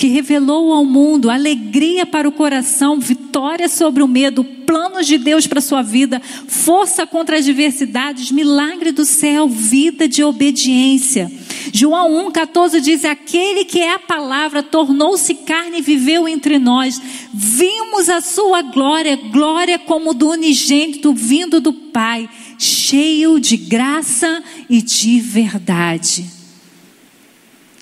que 0.03 0.09
revelou 0.09 0.73
ao 0.73 0.85
mundo 0.85 1.31
alegria 1.31 2.05
para 2.05 2.29
o 2.29 2.33
coração, 2.33 2.99
vitória 2.99 3.69
sobre 3.69 4.03
o 4.03 4.09
medo, 4.09 4.43
planos 4.43 5.07
de 5.07 5.17
Deus 5.17 5.47
para 5.47 5.61
a 5.61 5.63
sua 5.63 5.81
vida, 5.81 6.21
força 6.49 7.07
contra 7.07 7.39
as 7.39 7.45
adversidades, 7.45 8.33
milagre 8.33 8.91
do 8.91 9.05
céu, 9.05 9.49
vida 9.49 10.09
de 10.09 10.25
obediência. 10.25 11.31
João 11.73 12.31
1,14 12.31 12.81
diz: 12.81 13.05
Aquele 13.05 13.65
que 13.65 13.79
é 13.79 13.95
a 13.95 13.99
palavra 13.99 14.63
tornou-se 14.63 15.35
carne 15.35 15.79
e 15.79 15.83
viveu 15.83 16.27
entre 16.27 16.59
nós. 16.59 17.01
Vimos 17.33 18.09
a 18.09 18.21
sua 18.21 18.63
glória, 18.63 19.17
glória 19.17 19.79
como 19.79 20.15
do 20.15 20.31
unigênito 20.31 21.13
vindo 21.13 21.61
do 21.61 21.73
Pai, 21.73 22.29
cheio 22.59 23.39
de 23.39 23.57
graça 23.57 24.43
e 24.69 24.81
de 24.81 25.21
verdade. 25.21 26.25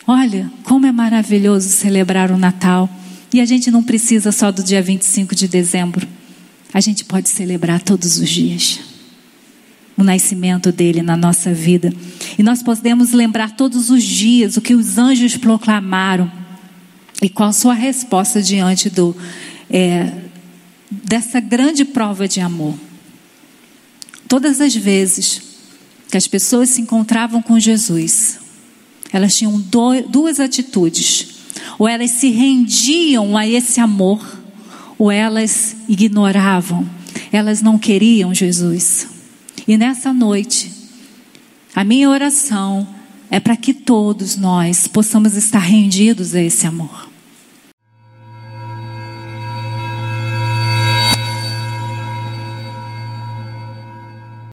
Olha, 0.07 0.51
como 0.65 0.87
é 0.87 0.93
maravilhoso 0.93 1.69
celebrar 1.69 2.31
o 2.31 2.37
Natal. 2.37 2.91
E 3.33 3.41
a 3.41 3.45
gente 3.45 3.71
não 3.71 3.81
precisa 3.81 4.33
só 4.33 4.51
do 4.51 4.61
dia 4.61 4.83
25 4.83 5.37
de 5.37 5.47
dezembro. 5.47 6.07
A 6.75 6.81
gente 6.81 7.05
pode 7.05 7.29
celebrar 7.29 7.81
todos 7.81 8.19
os 8.19 8.29
dias 8.29 8.90
o 10.01 10.05
nascimento 10.05 10.73
dele 10.73 11.03
na 11.03 11.17
nossa 11.17 11.53
vida. 11.53 11.93
E 12.39 12.43
nós 12.43 12.63
podemos 12.63 13.13
lembrar 13.13 13.57
todos 13.57 13.91
os 13.91 14.03
dias 14.03 14.57
o 14.57 14.61
que 14.61 14.75
os 14.75 14.99
anjos 14.99 15.37
proclamaram 15.37 16.31
e 17.23 17.29
qual 17.29 17.53
sua 17.53 17.75
resposta 17.75 18.43
diante 18.43 18.89
do, 18.89 19.15
é, 19.69 20.13
dessa 20.91 21.39
grande 21.39 21.85
prova 21.85 22.27
de 22.27 22.41
amor. 22.41 22.75
Todas 24.27 24.61
as 24.61 24.75
vezes 24.75 25.43
que 26.11 26.17
as 26.17 26.27
pessoas 26.27 26.71
se 26.71 26.81
encontravam 26.81 27.43
com 27.43 27.59
Jesus, 27.59 28.39
elas 29.13 29.37
tinham 29.37 29.63
duas 30.09 30.41
atitudes. 30.41 31.41
Ou 31.79 31.89
elas 31.89 32.11
se 32.11 32.31
rendiam 32.31 33.37
a 33.37 33.47
esse 33.47 33.81
amor, 33.81 34.21
ou 34.99 35.11
elas 35.11 35.77
ignoravam. 35.89 36.89
Elas 37.33 37.63
não 37.63 37.79
queriam 37.79 38.35
Jesus. 38.35 39.20
E 39.71 39.79
nessa 39.79 40.13
noite, 40.13 40.69
a 41.73 41.85
minha 41.85 42.11
oração 42.11 42.89
é 43.31 43.39
para 43.39 43.57
que 43.57 43.73
todos 43.73 44.35
nós 44.35 44.89
possamos 44.89 45.37
estar 45.37 45.61
rendidos 45.61 46.35
a 46.35 46.43
esse 46.43 46.67
amor. 46.67 47.09